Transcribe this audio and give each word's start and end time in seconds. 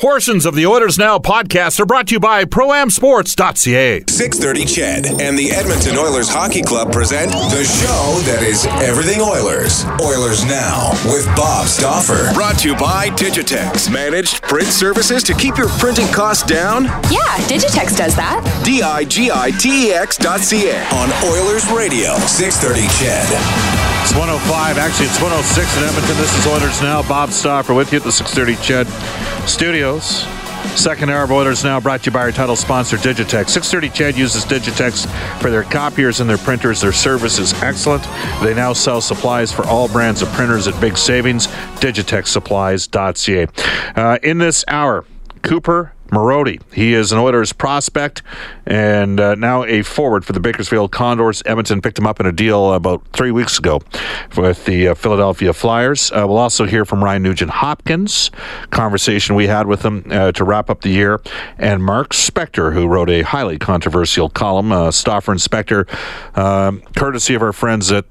Portions 0.00 0.46
of 0.46 0.54
the 0.54 0.64
Oilers 0.66 0.96
Now 0.96 1.18
podcast 1.18 1.78
are 1.78 1.84
brought 1.84 2.06
to 2.08 2.14
you 2.14 2.20
by 2.20 2.46
ProAmSports.ca. 2.46 4.04
630 4.08 4.64
Ched 4.64 5.20
and 5.20 5.38
the 5.38 5.50
Edmonton 5.52 5.98
Oilers 5.98 6.26
Hockey 6.30 6.62
Club 6.62 6.90
present 6.90 7.30
the 7.30 7.64
show 7.68 8.16
that 8.24 8.40
is 8.42 8.64
everything 8.80 9.20
Oilers. 9.20 9.84
Oilers 10.00 10.42
Now 10.46 10.88
with 11.04 11.26
Bob 11.36 11.66
Stauffer. 11.66 12.32
Brought 12.32 12.58
to 12.60 12.70
you 12.70 12.76
by 12.76 13.08
Digitex. 13.10 13.92
Managed 13.92 14.40
print 14.40 14.68
services 14.68 15.22
to 15.24 15.34
keep 15.34 15.58
your 15.58 15.68
printing 15.76 16.08
costs 16.08 16.44
down? 16.48 16.84
Yeah, 17.12 17.36
Digitex 17.44 17.94
does 17.94 18.16
that. 18.16 18.40
D-I-G-I-T-E-X 18.64 20.16
dot 20.16 20.40
C-A. 20.40 20.80
On 20.96 21.12
Oilers 21.28 21.68
Radio, 21.76 22.16
630 22.24 22.88
Ched. 22.96 23.28
It's 24.00 24.16
105. 24.16 24.78
Actually, 24.80 25.12
it's 25.12 25.20
106 25.20 25.76
in 25.76 25.84
Edmonton. 25.84 26.16
This 26.16 26.32
is 26.40 26.46
Oilers 26.48 26.80
Now. 26.80 27.02
Bob 27.06 27.32
Stauffer 27.36 27.74
with 27.74 27.92
you 27.92 27.98
at 27.98 28.04
the 28.04 28.12
630 28.12 28.56
Ched 28.64 28.88
Studios. 29.46 30.26
Second 30.76 31.10
hour 31.10 31.24
of 31.24 31.32
Oilers 31.32 31.64
Now 31.64 31.80
brought 31.80 32.02
to 32.02 32.10
you 32.10 32.12
by 32.12 32.20
our 32.20 32.32
title 32.32 32.54
sponsor, 32.54 32.96
Digitex. 32.96 33.50
630 33.50 33.88
Ched 33.90 34.16
uses 34.16 34.44
Digitex 34.44 35.06
for 35.40 35.50
their 35.50 35.64
copiers 35.64 36.20
and 36.20 36.30
their 36.30 36.38
printers. 36.38 36.80
Their 36.80 36.92
service 36.92 37.38
is 37.38 37.52
excellent. 37.62 38.04
They 38.42 38.54
now 38.54 38.72
sell 38.72 39.00
supplies 39.00 39.52
for 39.52 39.66
all 39.66 39.88
brands 39.88 40.22
of 40.22 40.28
printers 40.32 40.68
at 40.68 40.80
big 40.80 40.96
savings. 40.96 41.46
DigitexSupplies.ca. 41.46 43.46
Uh, 43.96 44.18
in 44.22 44.38
this 44.38 44.64
hour, 44.68 45.04
Cooper 45.42 45.92
Marody. 46.10 46.60
He 46.72 46.92
is 46.94 47.12
an 47.12 47.18
Oilers 47.18 47.52
prospect 47.52 48.22
and 48.66 49.18
uh, 49.20 49.34
now 49.34 49.64
a 49.64 49.82
forward 49.82 50.24
for 50.24 50.32
the 50.32 50.40
Bakersfield 50.40 50.92
Condors. 50.92 51.42
Edmonton 51.46 51.80
picked 51.80 51.98
him 51.98 52.06
up 52.06 52.20
in 52.20 52.26
a 52.26 52.32
deal 52.32 52.72
about 52.74 53.06
three 53.12 53.30
weeks 53.30 53.58
ago 53.58 53.80
with 54.36 54.64
the 54.64 54.88
uh, 54.88 54.94
Philadelphia 54.94 55.52
Flyers. 55.52 56.10
Uh, 56.12 56.24
we'll 56.26 56.38
also 56.38 56.66
hear 56.66 56.84
from 56.84 57.02
Ryan 57.02 57.22
Nugent 57.22 57.50
Hopkins, 57.50 58.30
conversation 58.70 59.34
we 59.34 59.46
had 59.46 59.66
with 59.66 59.84
him 59.84 60.04
uh, 60.10 60.32
to 60.32 60.44
wrap 60.44 60.70
up 60.70 60.82
the 60.82 60.90
year, 60.90 61.20
and 61.58 61.82
Mark 61.82 62.10
Spector, 62.10 62.72
who 62.72 62.86
wrote 62.86 63.10
a 63.10 63.22
highly 63.22 63.58
controversial 63.58 64.28
column, 64.28 64.72
uh, 64.72 64.90
Stauffer 64.90 65.32
and 65.32 65.40
Spector, 65.40 65.88
um, 66.36 66.82
courtesy 66.96 67.34
of 67.34 67.42
our 67.42 67.52
friends 67.52 67.90
at 67.92 68.04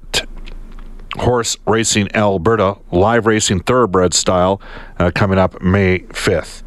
Horse 1.20 1.56
Racing 1.66 2.14
Alberta, 2.14 2.78
live 2.90 3.26
racing 3.26 3.60
thoroughbred 3.60 4.14
style, 4.14 4.60
uh, 4.98 5.10
coming 5.14 5.38
up 5.38 5.60
May 5.60 6.00
5th. 6.00 6.62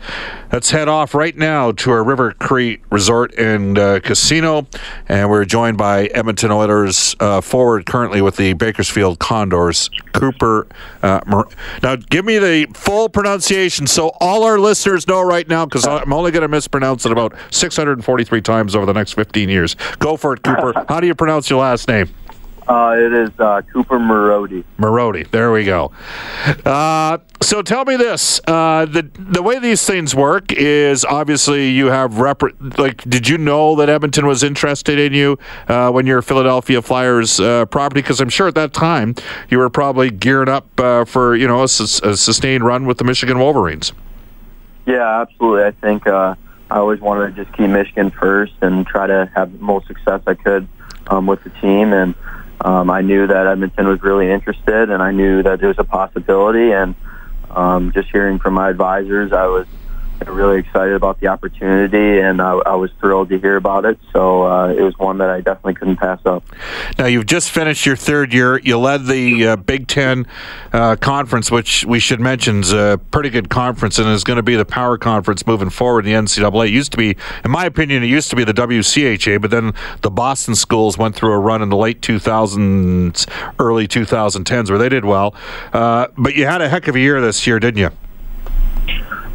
Let's 0.52 0.70
head 0.70 0.88
off 0.88 1.16
right 1.16 1.36
now 1.36 1.72
to 1.72 1.92
our 1.92 2.04
River 2.04 2.34
Cree 2.34 2.80
Resort 2.92 3.34
and 3.34 3.78
uh, 3.80 4.00
Casino, 4.02 4.68
and 5.08 5.30
we're 5.30 5.46
joined 5.46 5.78
by 5.80 6.06
Edmonton 6.08 6.52
Oilers 6.52 7.16
uh, 7.20 7.42
forward 7.42 7.88
currently 7.88 8.22
with 8.22 8.36
the 8.38 8.54
Bakersfield 8.54 9.18
Condors, 9.18 9.90
Cooper. 10.14 10.68
Uh, 11.02 11.22
Mar- 11.26 11.50
now, 11.82 11.96
give 11.96 12.24
me 12.24 12.38
the 12.38 12.68
full 12.76 13.10
pronunciation 13.10 13.88
so 13.88 14.12
all 14.20 14.44
our 14.44 14.60
listeners 14.60 15.08
know 15.08 15.22
right 15.24 15.48
now, 15.48 15.66
because 15.66 15.88
I'm 15.88 16.14
only 16.14 16.30
going 16.30 16.44
to 16.44 16.48
mispronounce 16.48 17.08
it 17.08 17.12
about 17.12 17.34
643 17.50 18.42
times 18.42 18.76
over 18.76 18.86
the 18.86 18.94
next 18.94 19.14
15 19.14 19.50
years. 19.50 19.76
Go 19.98 20.16
for 20.16 20.34
it, 20.34 20.44
Cooper. 20.44 20.86
How 20.90 21.00
do 21.00 21.08
you 21.08 21.16
pronounce 21.16 21.50
your 21.50 21.60
last 21.60 21.88
name? 21.88 22.10
Uh, 22.68 22.96
it 22.98 23.14
is 23.14 23.30
uh, 23.40 23.62
Cooper 23.74 24.00
Marody. 24.00 24.64
Marody. 24.78 25.30
There 25.30 25.52
we 25.52 25.66
go. 25.66 25.92
Uh, 26.66 27.18
so 27.42 27.62
tell 27.62 27.84
me 27.84 27.98
this: 27.98 28.40
uh, 28.48 28.86
the 28.86 29.10
the 29.18 29.42
way 29.42 29.60
these 29.60 29.86
things 29.86 30.16
work 30.16 30.52
is 30.52 31.04
obviously 31.04 31.70
you 31.70 31.88
have 31.88 32.20
rep. 32.20 32.42
Like, 32.78 33.04
did 33.04 33.28
you 33.28 33.38
know 33.38 33.76
that 33.76 33.90
Edmonton 33.90 34.26
was 34.28 34.44
interested 34.44 34.98
in 34.98 35.14
you 35.14 35.38
uh, 35.68 35.92
when 35.92 36.06
you're 36.06 36.22
Philadelphia 36.22 36.82
Flyers 36.82 37.40
uh, 37.40 37.66
property? 37.66 38.02
Because 38.02 38.22
I'm 38.22 38.30
sure 38.30 38.48
at 38.48 38.56
that 38.56 38.74
time 38.74 39.16
you 39.50 39.58
were 39.58 39.70
probably 39.70 40.10
gearing 40.10 40.50
up 40.50 40.68
for 41.08 41.36
you 41.36 41.48
know 41.48 41.60
a, 41.60 41.64
a, 41.64 41.68
sustained 41.68 42.64
run 42.64 42.86
with 42.86 42.98
the 42.98 43.04
Michigan 43.04 43.40
Wolverines. 43.40 43.92
Yeah, 44.86 45.22
absolutely. 45.22 45.64
I 45.64 45.72
think 45.72 46.08
I 46.08 46.36
always 46.70 47.02
wanted 47.02 47.36
to 47.36 47.44
just 47.44 47.56
keep 47.58 47.70
Michigan 47.70 48.10
first 48.10 48.54
and 48.62 48.88
try 48.88 49.08
to 49.08 49.30
have 49.36 49.52
the 49.52 49.60
most 49.60 49.88
success 49.88 50.22
I 50.26 50.34
could 50.34 50.68
um, 51.08 51.28
with 51.28 51.44
the 51.44 51.50
team 51.50 51.94
and 51.94 52.16
um, 52.64 52.90
I 52.90 53.02
knew 53.02 53.28
that 53.28 53.48
Edmonton 53.48 53.88
was 53.88 54.02
really 54.02 54.32
interested, 54.32 54.90
and 54.90 55.04
I 55.04 55.12
knew 55.12 55.44
that 55.44 55.60
there 55.60 55.68
was 55.68 55.80
a 55.80 55.84
possibility. 55.84 56.72
And 56.72 56.96
um, 57.50 57.92
just 57.94 58.10
hearing 58.12 58.40
from 58.40 58.54
my 58.54 58.70
advisors, 58.70 59.34
I 59.34 59.48
was 59.48 59.68
really 60.28 60.60
excited 60.60 60.94
about 60.94 61.20
the 61.20 61.28
opportunity, 61.28 62.20
and 62.20 62.42
I, 62.42 62.54
I 62.54 62.76
was 62.76 62.92
thrilled 63.00 63.30
to 63.30 63.40
hear 63.40 63.56
about 63.56 63.86
it. 63.86 64.00
So 64.12 64.44
uh, 64.44 64.70
it 64.70 64.82
was 64.82 64.98
one 64.98 65.20
that 65.20 65.30
I 65.30 65.42
definitely 65.42 65.76
couldn't 65.76 65.98
pass 65.98 66.20
up. 66.26 66.44
Now 66.98 67.06
you've 67.06 67.26
just 67.26 67.52
finished 67.52 67.86
your 67.86 67.96
third 67.96 68.34
year. 68.34 68.60
You 68.60 68.80
led 68.80 69.06
the 69.06 69.48
uh, 69.48 69.56
Big 69.58 69.88
Ten 69.88 70.26
uh, 70.72 70.96
conference, 70.96 71.52
which 71.52 71.86
we 71.86 72.00
should 72.00 72.20
mention 72.20 72.62
is 72.62 72.74
a 72.74 73.00
pretty 73.12 73.30
good 73.30 73.50
conference, 73.50 74.00
and 74.00 74.08
is 74.10 74.24
going 74.24 74.38
to 74.38 74.44
be 74.44 74.56
the 74.56 74.66
power 74.66 74.98
conference 74.98 75.46
moving 75.46 75.70
forward. 75.70 76.06
The 76.06 76.14
NCAA 76.14 76.64
it 76.64 76.72
used 76.72 76.92
to 76.94 76.98
be, 76.98 77.16
in 77.44 77.52
my 77.52 77.66
opinion, 77.66 78.04
it 78.04 78.08
used 78.08 78.30
to 78.30 78.36
be 78.36 78.44
the 78.44 78.54
WCHA, 78.54 79.42
but 79.42 79.52
then 79.52 79.74
the 80.02 80.10
Boston 80.10 80.56
schools 80.56 80.98
went 80.98 81.16
through 81.16 81.34
a 81.34 81.40
run 81.40 81.62
in 81.62 81.70
the 81.70 81.78
late 81.78 82.02
2000s, 82.02 83.54
early 83.60 83.88
2010s 83.88 84.70
where 84.70 84.80
they 84.80 84.90
did 84.90 85.06
well. 85.06 85.36
Uh, 85.72 86.08
but 86.18 86.36
you 86.36 86.46
had 86.46 86.62
a 86.62 86.70
heck 86.70 86.88
of 86.88 86.96
a 86.96 87.00
year 87.00 87.22
this 87.22 87.46
year, 87.46 87.60
didn't 87.60 87.80
you? 87.80 87.92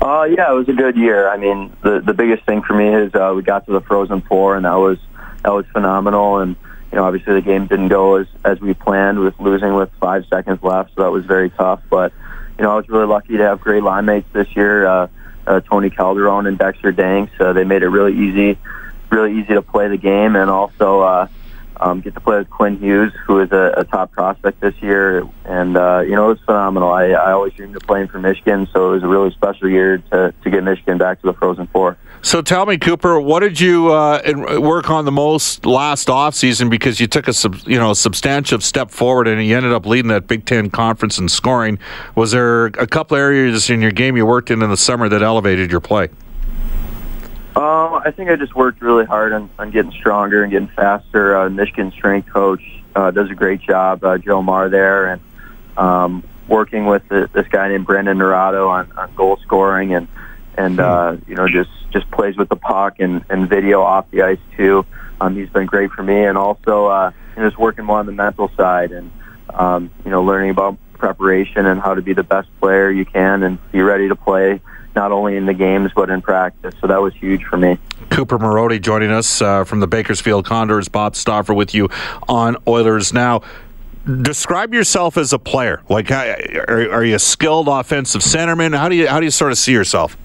Uh, 0.01 0.25
yeah, 0.25 0.51
it 0.51 0.55
was 0.55 0.69
a 0.69 0.73
good 0.73 0.97
year. 0.97 1.29
I 1.29 1.37
mean, 1.37 1.77
the 1.83 2.01
the 2.01 2.15
biggest 2.15 2.45
thing 2.45 2.63
for 2.63 2.75
me 2.75 2.95
is 2.95 3.15
uh, 3.15 3.33
we 3.35 3.43
got 3.43 3.67
to 3.67 3.73
the 3.73 3.81
Frozen 3.81 4.23
Four, 4.23 4.57
and 4.57 4.65
that 4.65 4.77
was 4.77 4.99
that 5.43 5.53
was 5.53 5.67
phenomenal. 5.73 6.39
And 6.39 6.57
you 6.93 6.97
know, 6.97 7.05
obviously 7.05 7.35
the 7.35 7.43
game 7.43 7.67
didn't 7.67 7.89
go 7.89 8.17
as 8.17 8.27
as 8.45 8.61
we 8.61 8.75
planned 8.75 9.19
with 9.19 9.39
losing 9.41 9.75
with 9.75 9.91
five 10.01 10.25
seconds 10.27 10.63
left, 10.63 10.95
so 10.95 11.03
that 11.03 11.11
was 11.11 11.25
very 11.25 11.51
tough. 11.51 11.83
But 11.91 12.13
you 12.59 12.65
know, 12.65 12.73
I 12.73 12.77
was 12.77 12.89
really 12.89 13.07
lucky 13.07 13.37
to 13.37 13.43
have 13.43 13.61
great 13.61 13.83
line 13.83 14.05
mates 14.05 14.29
this 14.33 14.55
year. 14.55 14.87
Uh, 14.87 15.09
uh, 15.49 15.61
Tony 15.61 15.91
Calderone 15.91 16.47
and 16.47 16.59
Dexter 16.59 16.93
Dancs. 16.93 17.31
Uh, 17.41 17.53
they 17.53 17.65
made 17.65 17.83
it 17.83 17.89
really 17.89 18.13
easy, 18.13 18.59
really 19.11 19.41
easy 19.41 19.55
to 19.55 19.63
play 19.63 19.89
the 19.89 19.97
game, 19.97 20.37
and 20.37 20.49
also 20.49 21.01
uh, 21.01 21.29
um, 21.81 22.01
get 22.01 22.15
to 22.15 22.21
play 22.21 22.39
with 22.39 22.51
Quinn 22.51 22.79
Hughes, 22.79 23.13
who 23.27 23.41
is 23.41 23.53
a, 23.53 23.75
a 23.77 23.85
top 23.85 24.13
prospect 24.13 24.61
this 24.61 24.75
year, 24.81 25.27
and 25.45 25.77
uh, 25.77 26.01
you 26.01 26.13
know 26.13 26.27
it 26.27 26.35
was 26.35 26.41
phenomenal. 26.45 26.91
I, 26.91 27.11
I 27.11 27.33
always 27.33 27.53
dreamed 27.53 27.77
of 27.77 27.83
playing 27.83 28.09
for 28.09 28.19
Michigan, 28.19 28.69
so 28.73 28.91
it 28.91 28.95
was 28.95 29.03
a 29.03 29.09
really 29.09 29.31
special 29.33 29.69
year 29.69 29.99
to 29.99 30.35
to 30.43 30.51
get 30.51 30.65
Michigan 30.65 30.99
back 30.99 31.21
to 31.21 31.27
the 31.27 31.33
Frozen 31.35 31.69
Four. 31.69 31.97
So 32.21 32.43
tell 32.43 32.67
me, 32.67 32.79
Cooper, 32.79 33.21
what 33.21 33.41
did 33.41 33.61
you 33.61 33.93
uh, 33.93 34.59
work 34.61 34.91
on 34.91 35.05
the 35.05 35.13
most 35.13 35.65
last 35.65 36.11
off 36.11 36.35
season? 36.35 36.69
Because 36.69 36.99
you 36.99 37.07
took 37.07 37.29
a 37.29 37.33
sub, 37.33 37.57
you 37.67 37.79
know 37.79 37.93
a 37.93 37.97
substantial 37.97 38.61
step 38.61 38.91
forward, 38.91 39.29
and 39.29 39.45
you 39.45 39.57
ended 39.57 39.73
up 39.73 39.87
leading 39.87 40.09
that 40.09 40.27
Big 40.27 40.45
Ten 40.45 40.71
conference 40.71 41.19
in 41.19 41.29
scoring. 41.29 41.79
Was 42.17 42.33
there 42.33 42.67
a 42.67 42.87
couple 42.87 43.17
areas 43.17 43.71
in 43.71 43.81
your 43.81 43.93
game 43.93 44.17
you 44.17 44.27
worked 44.27 44.51
in 44.51 44.63
in 44.63 44.71
the 44.71 44.77
summer 44.77 45.09
that 45.09 45.23
elevated 45.23 45.71
your 45.71 45.81
play? 45.81 46.09
Uh, 47.59 48.01
I 48.05 48.13
think 48.13 48.31
I 48.31 48.37
just 48.37 48.55
worked 48.55 48.81
really 48.81 49.05
hard 49.05 49.33
on, 49.33 49.51
on 49.59 49.73
getting 49.73 49.91
stronger 49.91 50.45
and 50.45 50.53
getting 50.53 50.69
faster. 50.69 51.37
Uh, 51.37 51.51
Michigan 51.51 51.91
strength 51.91 52.33
coach 52.33 52.63
uh, 52.95 53.11
does 53.11 53.33
a 53.33 53.35
great 53.35 53.61
job, 53.61 54.05
uh, 54.05 54.17
Joe 54.17 54.43
Marr 54.43 54.69
there, 54.69 55.07
and 55.07 55.21
um, 55.77 56.23
working 56.47 56.87
with 56.87 57.09
the, 57.09 57.29
this 57.33 57.49
guy 57.49 57.67
named 57.69 57.85
Brandon 57.85 58.17
Naurato 58.17 58.69
on, 58.69 58.93
on 58.93 59.13
goal 59.17 59.39
scoring 59.39 59.93
and 59.93 60.07
and 60.57 60.79
uh, 60.79 61.17
you 61.27 61.35
know 61.35 61.49
just 61.49 61.71
just 61.91 62.09
plays 62.13 62.37
with 62.37 62.49
the 62.49 62.55
puck 62.55 63.01
and, 63.01 63.25
and 63.29 63.49
video 63.49 63.83
off 63.83 64.09
the 64.13 64.23
ice 64.23 64.39
too. 64.57 64.87
Um, 65.21 65.35
he's 65.35 65.51
been 65.51 65.67
great 65.67 65.91
for 65.91 66.05
me, 66.05 66.27
and 66.27 66.39
also 66.39 66.87
uh, 66.87 67.11
you 67.37 67.43
just 67.43 67.59
working 67.59 67.85
more 67.85 67.99
on 67.99 68.07
the 68.07 68.13
mental 68.13 68.53
side 68.57 68.93
and 68.93 69.11
um, 69.53 69.91
you 70.05 70.13
know 70.13 70.23
learning 70.23 70.51
about 70.51 70.79
preparation 70.93 71.67
and 71.67 71.81
how 71.81 71.95
to 71.95 72.03
be 72.03 72.13
the 72.13 72.23
best 72.23 72.49
player 72.61 72.89
you 72.89 73.05
can 73.05 73.43
and 73.43 73.73
be 73.73 73.83
ready 73.83 74.07
to 74.07 74.15
play 74.15 74.61
not 74.95 75.13
only 75.13 75.37
in 75.37 75.47
the 75.47 75.55
games 75.55 75.91
but 75.95 76.11
in 76.11 76.21
practice. 76.23 76.75
So 76.81 76.87
that 76.87 77.01
was 77.01 77.15
huge 77.15 77.45
for 77.45 77.57
me. 77.57 77.79
Cooper 78.11 78.39
Marody 78.39 78.81
joining 78.81 79.11
us 79.11 79.43
uh, 79.43 79.65
from 79.65 79.81
the 79.81 79.87
Bakersfield 79.87 80.45
Condors. 80.45 80.89
Bob 80.89 81.15
Stauffer 81.15 81.55
with 81.55 81.75
you 81.75 81.89
on 82.29 82.57
Oilers 82.67 83.13
Now. 83.13 83.43
Describe 84.23 84.73
yourself 84.73 85.19
as 85.19 85.35
a 85.35 85.39
player. 85.39 85.83
Like, 85.91 86.11
are, 86.11 86.91
are 86.91 87.05
you 87.05 87.17
a 87.17 87.19
skilled 87.19 87.69
offensive 87.69 88.23
centerman? 88.23 88.77
How 88.77 88.89
do 88.89 88.97
you 88.97 89.07
how 89.07 89.21
do 89.21 89.27
you 89.27 89.31
sort 89.31 89.53
of 89.53 89.59
see 89.59 89.73
yourself? 89.73 90.17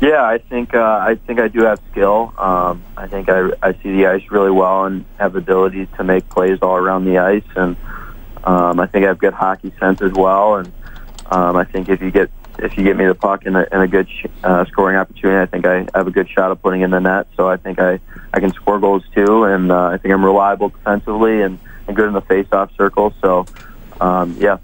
Yeah, 0.00 0.24
I 0.24 0.38
think 0.38 0.74
uh, 0.74 0.98
I 1.00 1.14
think 1.26 1.38
I 1.38 1.48
do 1.48 1.62
have 1.64 1.80
skill. 1.92 2.34
Um, 2.36 2.82
I 2.96 3.06
think 3.06 3.28
I, 3.28 3.50
I 3.62 3.72
see 3.74 3.92
the 3.92 4.06
ice 4.06 4.22
really 4.30 4.50
well 4.50 4.84
and 4.84 5.04
have 5.18 5.36
ability 5.36 5.86
to 5.96 6.04
make 6.04 6.28
plays 6.28 6.58
all 6.60 6.76
around 6.76 7.04
the 7.04 7.18
ice, 7.18 7.44
and 7.54 7.76
um, 8.42 8.80
I 8.80 8.86
think 8.86 9.04
I 9.04 9.08
have 9.08 9.18
good 9.18 9.32
hockey 9.32 9.72
sense 9.78 10.02
as 10.02 10.12
well. 10.12 10.56
And 10.56 10.72
um, 11.26 11.56
I 11.56 11.64
think 11.64 11.88
if 11.88 12.02
you 12.02 12.10
get 12.10 12.30
if 12.58 12.76
you 12.76 12.84
get 12.84 12.96
me 12.96 13.06
the 13.06 13.14
puck 13.14 13.46
and 13.46 13.56
a, 13.56 13.72
and 13.72 13.82
a 13.82 13.88
good 13.88 14.08
sh- 14.08 14.26
uh, 14.42 14.64
scoring 14.66 14.96
opportunity, 14.96 15.40
I 15.40 15.46
think 15.46 15.66
I 15.66 15.86
have 15.94 16.06
a 16.06 16.10
good 16.10 16.28
shot 16.28 16.50
of 16.50 16.62
putting 16.62 16.82
in 16.82 16.90
the 16.90 17.00
net. 17.00 17.26
So 17.36 17.48
I 17.48 17.56
think 17.56 17.78
I, 17.78 18.00
I 18.32 18.40
can 18.40 18.52
score 18.52 18.78
goals 18.78 19.04
too, 19.14 19.44
and 19.44 19.72
uh, 19.72 19.86
I 19.86 19.98
think 19.98 20.14
I'm 20.14 20.24
reliable 20.24 20.68
defensively 20.68 21.42
and, 21.42 21.58
and 21.86 21.96
good 21.96 22.06
in 22.06 22.14
the 22.14 22.22
face-off 22.22 22.70
circle. 22.76 23.14
So, 23.20 23.46
um, 24.00 24.36
yeah, 24.38 24.58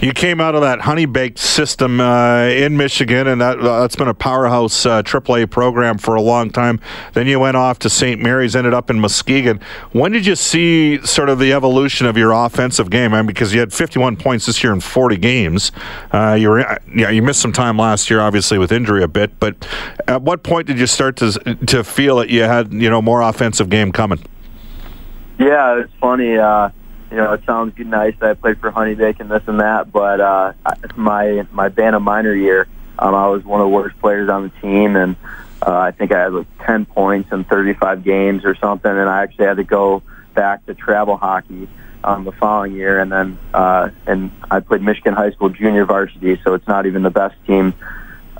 you 0.00 0.12
came 0.12 0.40
out 0.40 0.54
of 0.54 0.60
that 0.60 0.82
honey 0.82 1.06
baked 1.06 1.38
system 1.38 2.00
uh, 2.00 2.44
in 2.44 2.76
Michigan, 2.76 3.26
and 3.26 3.40
that, 3.40 3.58
uh, 3.58 3.80
that's 3.80 3.96
been 3.96 4.08
a 4.08 4.14
powerhouse 4.14 4.84
uh, 4.84 5.02
AAA 5.02 5.50
program 5.50 5.98
for 5.98 6.14
a 6.14 6.20
long 6.20 6.50
time. 6.50 6.80
Then 7.14 7.26
you 7.26 7.40
went 7.40 7.56
off 7.56 7.78
to 7.80 7.90
St. 7.90 8.20
Mary's, 8.20 8.54
ended 8.54 8.74
up 8.74 8.90
in 8.90 9.00
Muskegon. 9.00 9.60
When 9.92 10.12
did 10.12 10.26
you 10.26 10.36
see 10.36 11.04
sort 11.04 11.28
of 11.28 11.38
the 11.38 11.52
evolution 11.52 12.06
of 12.06 12.16
your 12.16 12.32
offensive 12.32 12.90
game? 12.90 13.14
I 13.14 13.18
mean, 13.18 13.26
because 13.26 13.54
you 13.54 13.60
had 13.60 13.72
51 13.72 14.16
points 14.16 14.46
this 14.46 14.62
year 14.62 14.72
in 14.72 14.80
40 14.80 15.16
games. 15.16 15.72
Uh, 16.12 16.36
you 16.38 16.48
were, 16.50 16.78
yeah, 16.94 17.10
you 17.10 17.22
missed 17.22 17.40
some 17.40 17.52
time 17.52 17.78
last 17.78 18.10
year, 18.10 18.20
obviously 18.20 18.58
with 18.58 18.72
injury 18.72 19.02
a 19.02 19.08
bit. 19.08 19.38
But 19.40 19.66
at 20.06 20.22
what 20.22 20.42
point 20.42 20.66
did 20.66 20.78
you 20.78 20.86
start 20.86 21.16
to 21.16 21.32
to 21.66 21.84
feel 21.84 22.16
that 22.16 22.30
you 22.30 22.42
had 22.42 22.72
you 22.72 22.90
know 22.90 23.02
more 23.02 23.22
offensive 23.22 23.68
game 23.68 23.92
coming? 23.92 24.22
Yeah, 25.38 25.80
it's 25.80 25.92
funny. 26.00 26.36
Uh, 26.36 26.70
you 27.10 27.16
know, 27.16 27.32
it 27.32 27.44
sounds 27.44 27.78
nice 27.78 28.14
that 28.20 28.30
I 28.30 28.34
played 28.34 28.58
for 28.58 28.70
Honeybake 28.70 29.20
and 29.20 29.30
this 29.30 29.42
and 29.46 29.60
that, 29.60 29.92
but 29.92 30.20
uh, 30.20 30.52
my 30.96 31.46
my 31.52 31.68
Bantam 31.68 32.02
minor 32.02 32.34
year, 32.34 32.66
um, 32.98 33.14
I 33.14 33.28
was 33.28 33.44
one 33.44 33.60
of 33.60 33.66
the 33.66 33.70
worst 33.70 33.98
players 34.00 34.28
on 34.28 34.44
the 34.44 34.60
team, 34.60 34.96
and 34.96 35.16
uh, 35.64 35.76
I 35.78 35.92
think 35.92 36.12
I 36.12 36.22
had 36.24 36.32
like 36.32 36.46
10 36.66 36.86
points 36.86 37.30
in 37.32 37.44
35 37.44 38.02
games 38.02 38.44
or 38.44 38.54
something, 38.56 38.90
and 38.90 39.08
I 39.08 39.22
actually 39.22 39.46
had 39.46 39.58
to 39.58 39.64
go 39.64 40.02
back 40.34 40.66
to 40.66 40.74
travel 40.74 41.16
hockey 41.16 41.68
um, 42.02 42.24
the 42.24 42.32
following 42.32 42.72
year, 42.72 42.98
and 42.98 43.10
then 43.10 43.38
uh, 43.54 43.90
and 44.06 44.32
I 44.50 44.60
played 44.60 44.82
Michigan 44.82 45.14
High 45.14 45.30
School 45.30 45.50
junior 45.50 45.84
varsity, 45.84 46.40
so 46.42 46.54
it's 46.54 46.66
not 46.66 46.86
even 46.86 47.02
the 47.02 47.10
best 47.10 47.36
team. 47.46 47.72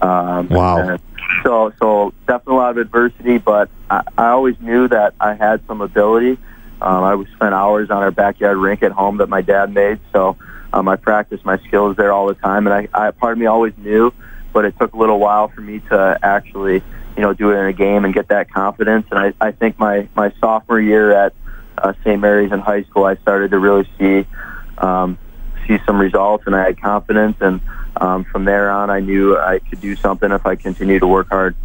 Um, 0.02 0.48
wow. 0.48 0.98
so 1.42 1.72
so 1.80 2.12
definitely 2.26 2.54
a 2.54 2.58
lot 2.58 2.70
of 2.72 2.78
adversity, 2.78 3.38
but 3.38 3.70
I, 3.88 4.02
I 4.18 4.28
always 4.28 4.60
knew 4.60 4.88
that 4.88 5.14
I 5.20 5.34
had 5.34 5.66
some 5.66 5.80
ability 5.80 6.38
um, 6.80 7.04
I 7.04 7.14
would 7.14 7.28
spend 7.34 7.54
hours 7.54 7.90
on 7.90 7.98
our 7.98 8.10
backyard 8.10 8.58
rink 8.58 8.82
at 8.82 8.92
home 8.92 9.18
that 9.18 9.28
my 9.28 9.42
dad 9.42 9.72
made, 9.72 10.00
so 10.12 10.36
um, 10.72 10.88
I 10.88 10.96
practiced 10.96 11.44
my 11.44 11.58
skills 11.58 11.96
there 11.96 12.12
all 12.12 12.26
the 12.26 12.34
time. 12.34 12.66
And 12.66 12.74
I, 12.74 12.88
I, 12.92 13.10
part 13.10 13.32
of 13.32 13.38
me 13.38 13.46
always 13.46 13.72
knew, 13.78 14.12
but 14.52 14.64
it 14.64 14.78
took 14.78 14.92
a 14.92 14.96
little 14.96 15.18
while 15.18 15.48
for 15.48 15.60
me 15.60 15.80
to 15.90 16.18
actually, 16.22 16.82
you 17.16 17.22
know, 17.22 17.32
do 17.32 17.50
it 17.50 17.54
in 17.54 17.66
a 17.66 17.72
game 17.72 18.04
and 18.04 18.12
get 18.12 18.28
that 18.28 18.50
confidence. 18.50 19.06
And 19.10 19.18
I, 19.18 19.32
I 19.40 19.52
think 19.52 19.78
my 19.78 20.08
my 20.14 20.32
sophomore 20.40 20.80
year 20.80 21.12
at 21.12 21.34
uh, 21.78 21.94
St. 22.04 22.20
Mary's 22.20 22.52
in 22.52 22.60
high 22.60 22.82
school, 22.84 23.04
I 23.04 23.16
started 23.16 23.52
to 23.52 23.58
really 23.58 23.88
see 23.98 24.26
um, 24.78 25.18
see 25.66 25.78
some 25.86 25.98
results, 25.98 26.44
and 26.46 26.54
I 26.54 26.64
had 26.64 26.80
confidence. 26.80 27.36
And 27.40 27.60
um, 27.96 28.24
from 28.24 28.44
there 28.44 28.70
on, 28.70 28.90
I 28.90 29.00
knew 29.00 29.36
I 29.36 29.60
could 29.60 29.80
do 29.80 29.96
something 29.96 30.30
if 30.30 30.44
I 30.46 30.56
continued 30.56 31.00
to 31.00 31.06
work 31.06 31.28
hard. 31.28 31.56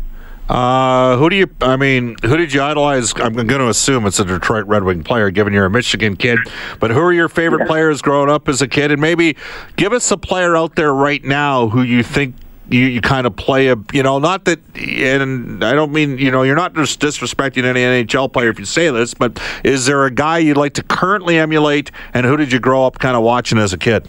Uh, 0.50 1.16
who 1.18 1.30
do 1.30 1.36
you? 1.38 1.48
I 1.62 1.78
mean, 1.78 2.18
who 2.24 2.36
did 2.36 2.54
you 2.54 2.62
idolize? 2.62 3.14
I'm 3.16 3.34
going 3.34 3.48
to 3.48 3.70
assume 3.70 4.06
it's 4.06 4.20
a 4.20 4.26
Detroit 4.26 4.66
Red 4.68 4.84
Wing 4.84 5.04
player, 5.04 5.32
given 5.32 5.54
you're 5.54 5.66
a 5.66 5.70
Michigan 5.70 6.18
kid. 6.18 6.40
But 6.80 6.92
who 6.92 7.00
are 7.00 7.14
your 7.14 7.30
favorite 7.30 7.62
yeah. 7.62 7.68
players 7.68 8.02
growing 8.02 8.30
up 8.30 8.50
as 8.50 8.62
a 8.62 8.68
kid? 8.68 8.92
And 8.92 9.00
maybe 9.00 9.38
give 9.78 9.94
us 9.94 10.12
a 10.12 10.18
player 10.18 10.58
out 10.58 10.76
there 10.76 10.94
right 10.94 11.24
now 11.24 11.70
who 11.70 11.84
you 11.84 12.04
think 12.04 12.36
you, 12.72 12.86
you 12.86 13.02
kind 13.02 13.28
of 13.28 13.36
play 13.36 13.68
a 13.68 13.76
you 13.92 14.02
know 14.02 14.20
not 14.20 14.46
that 14.46 14.60
and 14.78 15.64
I 15.64 15.74
don't 15.74 15.92
mean 15.92 16.18
you 16.18 16.32
know 16.32 16.44
you're 16.44 16.56
not 16.56 16.74
just 16.74 17.00
disrespecting 17.00 17.64
any 17.64 17.82
NHL 17.82 18.32
player 18.32 18.50
if 18.50 18.60
you 18.60 18.66
say 18.66 18.90
this, 18.90 19.14
but 19.14 19.42
is 19.64 19.86
there 19.86 20.06
a 20.06 20.12
guy 20.12 20.40
you'd 20.40 20.58
like 20.58 20.74
to 20.76 20.84
currently 20.84 21.38
emulate? 21.38 21.92
And 22.14 22.26
who 22.26 22.38
did 22.38 22.52
you 22.52 22.60
grow 22.60 22.86
up 22.86 23.00
kind 23.00 23.16
of 23.16 23.24
watching 23.24 23.58
as 23.58 23.74
a 23.74 23.78
kid? 23.78 24.08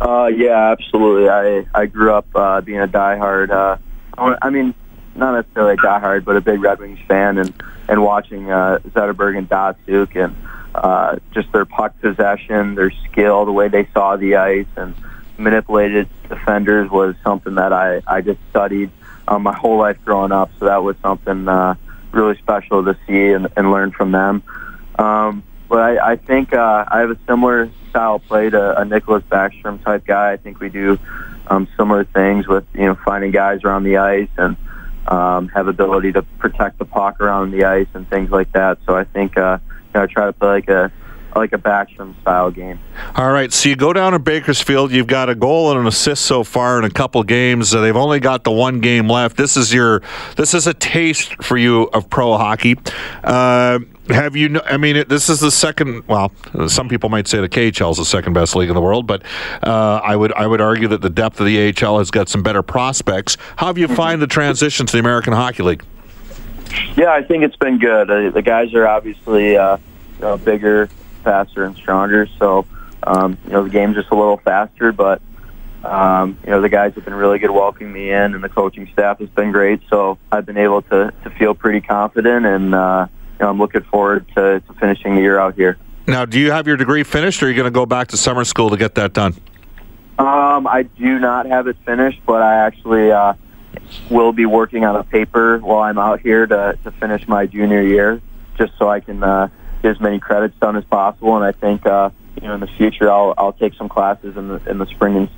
Uh, 0.00 0.26
yeah, 0.26 0.72
absolutely. 0.72 1.28
I 1.28 1.66
I 1.74 1.86
grew 1.86 2.12
up 2.12 2.26
uh, 2.34 2.60
being 2.60 2.80
a 2.80 2.88
diehard. 2.88 3.50
Uh, 3.50 3.78
I 4.42 4.50
mean 4.50 4.74
not 5.18 5.34
necessarily 5.34 5.74
a 5.74 5.76
diehard, 5.76 6.24
but 6.24 6.36
a 6.36 6.40
big 6.40 6.60
Red 6.60 6.78
Wings 6.78 7.00
fan, 7.06 7.38
and 7.38 7.52
and 7.88 8.02
watching 8.02 8.50
uh, 8.50 8.78
Zetterberg 8.88 9.36
and 9.36 9.48
Datsyuk 9.48 10.16
and 10.16 10.36
uh, 10.74 11.16
just 11.32 11.50
their 11.52 11.64
puck 11.64 11.98
possession, 12.00 12.74
their 12.74 12.90
skill, 12.90 13.44
the 13.44 13.52
way 13.52 13.68
they 13.68 13.88
saw 13.92 14.16
the 14.16 14.36
ice, 14.36 14.66
and 14.76 14.94
manipulated 15.36 16.08
defenders 16.28 16.90
was 16.90 17.14
something 17.22 17.56
that 17.56 17.72
I 17.72 18.02
I 18.06 18.20
just 18.20 18.40
studied 18.50 18.90
um, 19.26 19.42
my 19.42 19.54
whole 19.54 19.78
life 19.78 19.98
growing 20.04 20.32
up. 20.32 20.50
So 20.58 20.66
that 20.66 20.82
was 20.82 20.96
something 21.02 21.48
uh, 21.48 21.74
really 22.12 22.36
special 22.38 22.84
to 22.84 22.96
see 23.06 23.32
and, 23.32 23.48
and 23.56 23.70
learn 23.70 23.90
from 23.90 24.12
them. 24.12 24.42
Um, 24.98 25.42
but 25.68 25.80
I, 25.80 26.12
I 26.12 26.16
think 26.16 26.54
uh, 26.54 26.84
I 26.88 27.00
have 27.00 27.10
a 27.10 27.18
similar 27.26 27.70
style 27.90 28.18
play 28.18 28.48
to 28.48 28.80
a 28.80 28.84
Nicklas 28.84 29.22
Backstrom 29.22 29.82
type 29.84 30.06
guy. 30.06 30.32
I 30.32 30.36
think 30.36 30.60
we 30.60 30.70
do 30.70 30.98
um, 31.46 31.68
similar 31.76 32.04
things 32.04 32.46
with 32.46 32.64
you 32.74 32.86
know 32.86 32.94
finding 33.04 33.30
guys 33.30 33.64
around 33.64 33.84
the 33.84 33.98
ice 33.98 34.28
and 34.36 34.56
um, 35.08 35.48
have 35.48 35.68
ability 35.68 36.12
to 36.12 36.22
protect 36.22 36.78
the 36.78 36.84
puck 36.84 37.20
around 37.20 37.50
the 37.50 37.64
ice 37.64 37.88
and 37.94 38.08
things 38.08 38.30
like 38.30 38.52
that. 38.52 38.78
So 38.86 38.94
I 38.94 39.04
think 39.04 39.36
uh, 39.36 39.58
you 39.62 39.90
know, 39.94 40.02
I 40.02 40.06
try 40.06 40.26
to 40.26 40.32
play 40.32 40.48
like 40.48 40.68
a 40.68 40.92
like 41.34 41.52
a 41.52 41.58
Backstrom 41.58 42.20
style 42.20 42.50
game. 42.50 42.78
All 43.14 43.30
right, 43.30 43.52
so 43.52 43.68
you 43.68 43.76
go 43.76 43.92
down 43.92 44.12
to 44.12 44.18
Bakersfield. 44.18 44.92
You've 44.92 45.06
got 45.06 45.28
a 45.28 45.34
goal 45.34 45.70
and 45.70 45.80
an 45.80 45.86
assist 45.86 46.24
so 46.24 46.44
far 46.44 46.78
in 46.78 46.84
a 46.84 46.90
couple 46.90 47.22
games. 47.22 47.70
They've 47.70 47.96
only 47.96 48.20
got 48.20 48.44
the 48.44 48.50
one 48.50 48.80
game 48.80 49.08
left. 49.08 49.36
This 49.36 49.56
is 49.56 49.72
your 49.72 50.02
this 50.36 50.54
is 50.54 50.66
a 50.66 50.74
taste 50.74 51.42
for 51.42 51.56
you 51.56 51.84
of 51.92 52.10
pro 52.10 52.36
hockey. 52.36 52.76
Uh, 53.22 53.80
have 54.10 54.36
you? 54.36 54.60
I 54.64 54.76
mean, 54.76 55.04
this 55.08 55.28
is 55.28 55.40
the 55.40 55.50
second. 55.50 56.06
Well, 56.06 56.32
some 56.68 56.88
people 56.88 57.08
might 57.08 57.28
say 57.28 57.40
the 57.40 57.48
KHL 57.48 57.92
is 57.92 57.98
the 57.98 58.04
second 58.04 58.32
best 58.32 58.56
league 58.56 58.68
in 58.68 58.74
the 58.74 58.80
world, 58.80 59.06
but 59.06 59.22
uh, 59.62 60.00
I 60.02 60.16
would 60.16 60.32
I 60.32 60.46
would 60.46 60.60
argue 60.60 60.88
that 60.88 61.00
the 61.00 61.10
depth 61.10 61.40
of 61.40 61.46
the 61.46 61.68
AHL 61.68 61.98
has 61.98 62.10
got 62.10 62.28
some 62.28 62.42
better 62.42 62.62
prospects. 62.62 63.36
How 63.56 63.66
have 63.66 63.78
you 63.78 63.88
find 63.88 64.22
the 64.22 64.26
transition 64.26 64.86
to 64.86 64.92
the 64.92 64.98
American 64.98 65.32
Hockey 65.32 65.62
League? 65.62 65.84
Yeah, 66.96 67.12
I 67.12 67.22
think 67.22 67.44
it's 67.44 67.56
been 67.56 67.78
good. 67.78 68.10
Uh, 68.10 68.30
the 68.30 68.42
guys 68.42 68.74
are 68.74 68.86
obviously 68.86 69.56
uh, 69.56 69.78
you 70.18 70.20
know, 70.20 70.36
bigger, 70.36 70.88
faster, 71.24 71.64
and 71.64 71.76
stronger. 71.76 72.26
So 72.38 72.66
um, 73.02 73.38
you 73.44 73.52
know 73.52 73.64
the 73.64 73.70
game's 73.70 73.96
just 73.96 74.10
a 74.10 74.14
little 74.14 74.38
faster, 74.38 74.92
but 74.92 75.20
um, 75.84 76.38
you 76.44 76.50
know 76.50 76.60
the 76.60 76.68
guys 76.68 76.94
have 76.94 77.04
been 77.04 77.14
really 77.14 77.38
good 77.38 77.50
welcoming 77.50 77.92
me 77.92 78.10
in, 78.10 78.34
and 78.34 78.42
the 78.42 78.48
coaching 78.48 78.88
staff 78.92 79.18
has 79.20 79.28
been 79.30 79.52
great. 79.52 79.80
So 79.88 80.18
I've 80.32 80.46
been 80.46 80.58
able 80.58 80.82
to 80.82 81.12
to 81.24 81.30
feel 81.30 81.54
pretty 81.54 81.80
confident 81.80 82.46
and. 82.46 82.74
Uh, 82.74 83.06
know, 83.40 83.50
I'm 83.50 83.58
looking 83.58 83.82
forward 83.82 84.26
to, 84.36 84.60
to 84.60 84.74
finishing 84.74 85.14
the 85.14 85.20
year 85.20 85.38
out 85.38 85.54
here. 85.54 85.78
Now, 86.06 86.24
do 86.24 86.40
you 86.40 86.50
have 86.50 86.66
your 86.66 86.76
degree 86.76 87.02
finished, 87.02 87.42
or 87.42 87.46
are 87.46 87.48
you 87.50 87.54
going 87.54 87.66
to 87.66 87.70
go 87.70 87.86
back 87.86 88.08
to 88.08 88.16
summer 88.16 88.44
school 88.44 88.70
to 88.70 88.76
get 88.76 88.94
that 88.94 89.12
done? 89.12 89.34
Um, 90.18 90.66
I 90.66 90.82
do 90.82 91.18
not 91.18 91.46
have 91.46 91.66
it 91.66 91.76
finished, 91.84 92.20
but 92.26 92.42
I 92.42 92.66
actually 92.66 93.12
uh, 93.12 93.34
will 94.10 94.32
be 94.32 94.46
working 94.46 94.84
on 94.84 94.96
a 94.96 95.04
paper 95.04 95.58
while 95.58 95.82
I'm 95.82 95.98
out 95.98 96.20
here 96.20 96.46
to, 96.46 96.78
to 96.82 96.90
finish 96.92 97.28
my 97.28 97.46
junior 97.46 97.82
year, 97.82 98.20
just 98.56 98.72
so 98.78 98.88
I 98.88 99.00
can 99.00 99.22
uh, 99.22 99.48
get 99.82 99.92
as 99.92 100.00
many 100.00 100.18
credits 100.18 100.56
done 100.58 100.76
as 100.76 100.84
possible. 100.84 101.36
And 101.36 101.44
I 101.44 101.52
think 101.52 101.86
uh, 101.86 102.10
you 102.40 102.48
know 102.48 102.54
in 102.54 102.60
the 102.60 102.66
future 102.66 103.10
I'll 103.10 103.34
I'll 103.38 103.52
take 103.52 103.74
some 103.74 103.88
classes 103.88 104.36
in 104.36 104.48
the 104.48 104.70
in 104.70 104.78
the 104.78 104.86
spring 104.86 105.16
and 105.16 105.28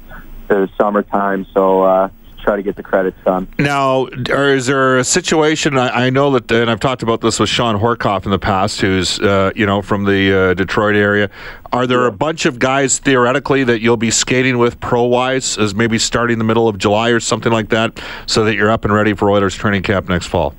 the 0.49 0.71
summertime. 0.79 1.47
So 1.53 1.83
uh, 1.83 2.09
try 2.51 2.57
to 2.57 2.63
get 2.65 2.75
the 2.75 2.83
credits 2.83 3.17
done. 3.25 3.47
Now, 3.61 4.07
is 4.07 4.67
there 4.67 4.99
a 4.99 5.05
situation? 5.05 5.79
I, 5.79 6.07
I, 6.07 6.11
know 6.11 6.33
that, 6.33 6.51
and 6.51 6.69
I've 6.69 6.81
talked 6.81 7.05
about 7.05 7.21
this 7.21 7.39
with 7.39 7.49
Shawn 7.49 7.79
Horcoff 7.79 8.25
in 8.25 8.33
the 8.33 8.41
past, 8.41 8.81
who's 8.81 9.21
uh, 9.21 9.53
you 9.55 9.67
know 9.67 9.83
from 9.83 10.05
the 10.05 10.33
uh, 10.33 10.55
Detroit 10.55 10.97
area. 10.97 11.31
Are 11.73 11.87
there 11.87 12.07
a 12.07 12.13
bunch 12.13 12.47
of 12.47 12.59
guys 12.59 12.99
theoretically 12.99 13.63
that 13.65 13.81
you'll 13.81 13.97
be 13.97 14.11
skating 14.11 14.59
with 14.59 14.81
pro 14.81 15.05
wise, 15.05 15.57
as 15.59 15.77
maybe 15.77 15.97
starting 15.97 16.39
the 16.39 16.45
middle 16.45 16.67
of 16.67 16.77
July 16.77 17.11
or 17.11 17.21
something 17.21 17.53
like 17.53 17.69
that, 17.69 18.03
so 18.27 18.45
that 18.45 18.57
you're 18.57 18.71
up 18.71 18.85
and 18.85 18.93
ready 18.93 19.15
for 19.15 19.31
Oilers 19.31 19.55
training 19.55 19.83
camp 19.83 20.09
next 20.09 20.27
fall? 20.27 20.53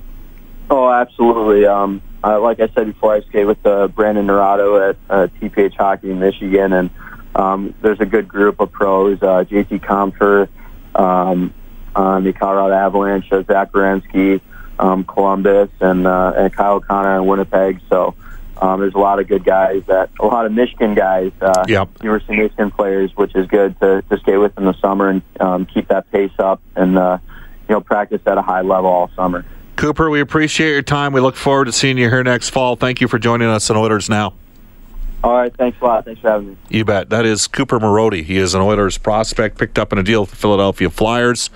Oh, 0.69 0.89
absolutely. 0.89 1.65
Um, 1.65 2.01
uh, 2.23 2.39
like 2.39 2.61
I 2.61 2.69
said 2.69 2.87
before, 2.87 3.15
I 3.15 3.21
skate 3.23 3.47
with 3.47 3.65
uh, 3.65 3.89
Brandon 3.89 4.27
Naurato 4.27 4.89
at 4.91 4.95
uh, 5.09 5.27
TPH 5.41 5.75
Hockey 5.75 6.11
in 6.11 6.19
Michigan, 6.19 6.71
and 6.71 6.89
um, 7.35 7.73
there's 7.81 7.99
a 7.99 8.05
good 8.05 8.29
group 8.29 8.61
of 8.61 8.71
pros. 8.71 9.21
Uh, 9.21 9.43
JT 9.43 9.81
Compher, 9.81 10.47
um, 10.95 11.53
um, 11.95 12.23
the 12.23 12.33
Colorado 12.33 12.73
Avalanche, 12.73 13.31
uh, 13.31 13.43
Zach 13.43 13.71
Werenski, 13.71 14.41
um, 14.79 15.03
Columbus, 15.03 15.69
and 15.79 16.07
uh, 16.07 16.33
and 16.35 16.53
Kyle 16.53 16.79
Connor 16.79 17.17
in 17.17 17.25
Winnipeg. 17.25 17.81
So 17.89 18.15
um, 18.61 18.79
there's 18.79 18.93
a 18.93 18.99
lot 18.99 19.19
of 19.19 19.27
good 19.27 19.43
guys 19.43 19.83
that 19.87 20.09
a 20.19 20.25
lot 20.25 20.45
of 20.45 20.51
Michigan 20.51 20.93
guys, 20.95 21.31
uh, 21.41 21.65
Yep. 21.67 21.89
University 22.03 22.33
of 22.33 22.39
Michigan 22.39 22.71
players, 22.71 23.11
which 23.15 23.35
is 23.35 23.47
good 23.47 23.79
to, 23.79 24.03
to 24.09 24.17
stay 24.19 24.37
with 24.37 24.57
in 24.57 24.65
the 24.65 24.73
summer 24.79 25.09
and 25.09 25.21
um, 25.39 25.65
keep 25.65 25.87
that 25.87 26.09
pace 26.11 26.31
up 26.39 26.61
and 26.75 26.97
uh, 26.97 27.17
you 27.67 27.75
know 27.75 27.81
practice 27.81 28.21
at 28.25 28.37
a 28.37 28.41
high 28.41 28.61
level 28.61 28.89
all 28.89 29.09
summer. 29.15 29.45
Cooper, 29.75 30.09
we 30.09 30.19
appreciate 30.19 30.71
your 30.71 30.83
time. 30.83 31.11
We 31.11 31.21
look 31.21 31.35
forward 31.35 31.65
to 31.65 31.71
seeing 31.71 31.97
you 31.97 32.07
here 32.09 32.23
next 32.23 32.49
fall. 32.49 32.75
Thank 32.75 33.01
you 33.01 33.07
for 33.07 33.17
joining 33.17 33.47
us 33.47 33.69
on 33.71 33.77
Oilers 33.77 34.09
Now. 34.09 34.33
All 35.23 35.33
right, 35.33 35.55
thanks 35.55 35.79
a 35.79 35.85
lot. 35.85 36.05
Thanks 36.05 36.19
for 36.19 36.29
having 36.29 36.49
me. 36.49 36.57
You 36.69 36.83
bet. 36.83 37.09
That 37.11 37.25
is 37.25 37.45
Cooper 37.45 37.79
Marody. 37.79 38.23
He 38.23 38.37
is 38.37 38.55
an 38.55 38.61
Oilers 38.61 38.97
prospect, 38.97 39.59
picked 39.59 39.77
up 39.77 39.93
in 39.93 39.99
a 39.99 40.03
deal 40.03 40.21
with 40.21 40.31
the 40.31 40.35
Philadelphia 40.35 40.89
Flyers. 40.89 41.51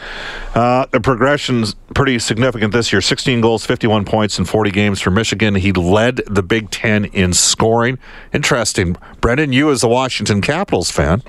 Uh, 0.53 0.86
the 0.91 1.00
progression's 1.00 1.74
pretty 1.95 2.19
significant 2.19 2.74
this 2.74 2.91
year 2.91 3.01
16 3.01 3.41
goals, 3.41 3.65
51 3.65 4.05
points 4.05 4.38
in 4.38 4.45
40 4.45 4.69
games 4.69 5.01
for 5.01 5.10
Michigan. 5.10 5.55
He 5.55 5.72
led 5.72 6.17
the 6.27 6.43
Big 6.43 6.69
Ten 6.69 7.05
in 7.05 7.34
scoring. 7.34 7.98
Interesting. 8.34 8.98
Brendan, 9.19 9.51
you 9.51 9.72
as 9.72 9.84
a 9.84 9.88
Washington 9.88 10.41
Capitals 10.41 10.91
fan. 10.91 11.24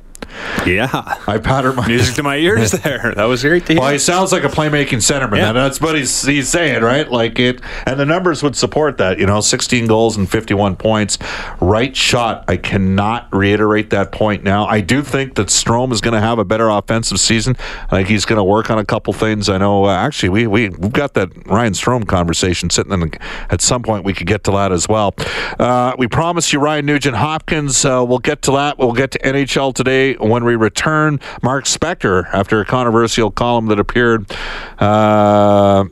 Yeah. 0.66 0.88
I 1.26 1.38
pattern 1.38 1.76
my 1.76 1.87
Music 1.87 2.16
to 2.16 2.23
my 2.23 2.37
ears 2.37 2.73
there. 2.83 3.12
That 3.14 3.25
was 3.25 3.42
great 3.42 3.66
to 3.66 3.75
hear. 3.75 3.80
Well, 3.80 3.92
he 3.92 3.99
sounds 3.99 4.33
like 4.33 4.45
a 4.45 4.49
playmaking 4.49 4.99
centerman. 4.99 5.38
Yeah. 5.38 5.52
that's 5.52 5.80
what 5.80 5.97
he's 5.97 6.23
he's 6.26 6.49
saying, 6.49 6.83
right? 6.83 7.11
Like 7.11 7.38
it, 7.38 7.61
and 7.87 7.99
the 7.99 8.06
numbers 8.06 8.42
would 8.42 8.56
support 8.56 8.99
that. 8.99 9.18
You 9.18 9.26
know, 9.26 9.40
16 9.40 9.87
goals 9.87 10.16
and 10.16 10.28
51 10.28 10.76
points, 10.76 11.18
right 11.61 11.97
shot. 11.97 12.45
I 12.49 12.56
cannot 12.56 13.33
reiterate 13.33 13.90
that 13.90 14.12
point 14.12 14.42
now. 14.42 14.66
I 14.66 14.80
do 14.80 15.02
think 15.02 15.37
that 15.37 15.49
Strome 15.49 15.92
is 15.92 16.00
going 16.00 16.14
to 16.14 16.21
have 16.21 16.38
a 16.38 16.45
better 16.45 16.68
offensive 16.68 17.21
season. 17.21 17.56
I 17.87 17.97
think 17.99 18.09
he's 18.09 18.25
going 18.25 18.38
to 18.38 18.45
work 18.45 18.71
on 18.71 18.78
a 18.78 18.85
couple 18.85 19.12
things. 19.12 19.49
I 19.49 19.59
know. 19.59 19.85
Uh, 19.85 19.90
actually, 19.95 20.30
we 20.30 20.47
we 20.47 20.68
we've 20.71 20.92
got 20.92 21.14
that 21.14 21.30
Ryan 21.47 21.73
Strome 21.73 22.06
conversation 22.06 22.71
sitting 22.71 22.92
in. 22.92 23.00
The, 23.00 23.18
at 23.50 23.61
some 23.61 23.83
point, 23.83 24.04
we 24.04 24.12
could 24.12 24.26
get 24.26 24.45
to 24.45 24.50
that 24.52 24.73
as 24.73 24.88
well. 24.88 25.14
Uh, 25.59 25.95
we 25.99 26.09
promise 26.09 26.52
you 26.52 26.59
Ryan 26.59 26.87
Nugent 26.87 27.16
Hopkins. 27.16 27.85
Uh, 27.85 28.04
we'll 28.06 28.18
get 28.18 28.42
to 28.42 28.50
that. 28.52 28.78
We'll 28.78 28.92
get 28.92 29.12
to 29.12 29.18
NHL 29.21 29.75
today 29.75 30.15
when 30.18 30.44
we 30.44 30.56
return. 30.56 31.20
Mark 31.42 31.64
Spector 31.64 32.26
after 32.32 32.61
a 32.61 32.64
controversial 32.64 33.30
column 33.30 33.66
that 33.66 33.78
appeared. 33.78 34.30
Uh, 34.78 35.87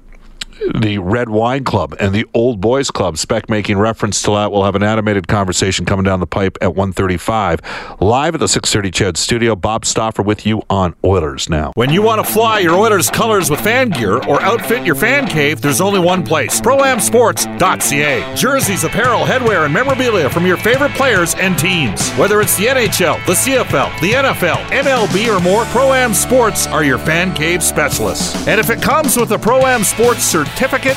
the 0.75 0.99
Red 0.99 1.29
Wine 1.29 1.65
Club 1.65 1.95
and 2.01 2.15
the 2.15 2.27
Old 2.35 2.61
Boys 2.61 2.91
Club. 2.91 3.19
Spec 3.19 3.49
making 3.49 3.79
reference 3.79 4.23
to 4.23 4.31
that. 4.33 4.53
We'll 4.53 4.65
have 4.65 4.75
an 4.75 4.83
animated 4.83 5.29
conversation 5.29 5.85
coming 5.85 6.05
down 6.05 6.21
the 6.21 6.27
pipe 6.27 6.57
at 6.61 6.71
1.35. 6.71 8.01
Live 8.01 8.35
at 8.35 8.41
the 8.41 8.49
630 8.49 8.91
Ched 8.91 9.17
studio. 9.17 9.55
Bob 9.57 9.85
Stauffer 9.85 10.23
with 10.23 10.47
you 10.47 10.63
on 10.71 10.95
Oilers 11.05 11.49
Now. 11.49 11.73
When 11.75 11.91
you 11.91 12.03
want 12.03 12.25
to 12.25 12.33
fly 12.33 12.61
your 12.61 12.75
Oilers 12.75 13.11
colors 13.11 13.51
with 13.51 13.61
fan 13.61 13.91
gear 13.91 14.17
or 14.25 14.41
outfit 14.43 14.85
your 14.87 14.95
fan 14.95 15.27
cave, 15.27 15.61
there's 15.61 15.81
only 15.81 16.01
one 16.01 16.25
place 16.25 16.61
ProAmSports.ca. 16.61 18.35
Jerseys, 18.35 18.85
apparel, 18.85 19.25
headwear, 19.25 19.65
and 19.65 19.75
memorabilia 19.75 20.31
from 20.31 20.47
your 20.47 20.57
favorite 20.57 20.93
players 20.93 21.35
and 21.35 21.59
teams. 21.59 22.11
Whether 22.13 22.41
it's 22.41 22.57
the 22.57 22.67
NHL, 22.67 23.25
the 23.27 23.33
CFL, 23.33 24.01
the 24.01 24.13
NFL, 24.13 24.65
MLB, 24.71 25.37
or 25.37 25.41
more, 25.41 25.65
ProAm 25.65 26.15
Sports 26.15 26.67
are 26.67 26.85
your 26.85 26.99
fan 26.99 27.35
cave 27.35 27.63
specialists. 27.63 28.47
And 28.47 28.61
if 28.61 28.71
it 28.71 28.81
comes 28.83 29.17
with 29.17 29.33
a 29.33 29.37
ProAm 29.37 29.85
Sports 29.85 30.23
certificate 30.23 30.44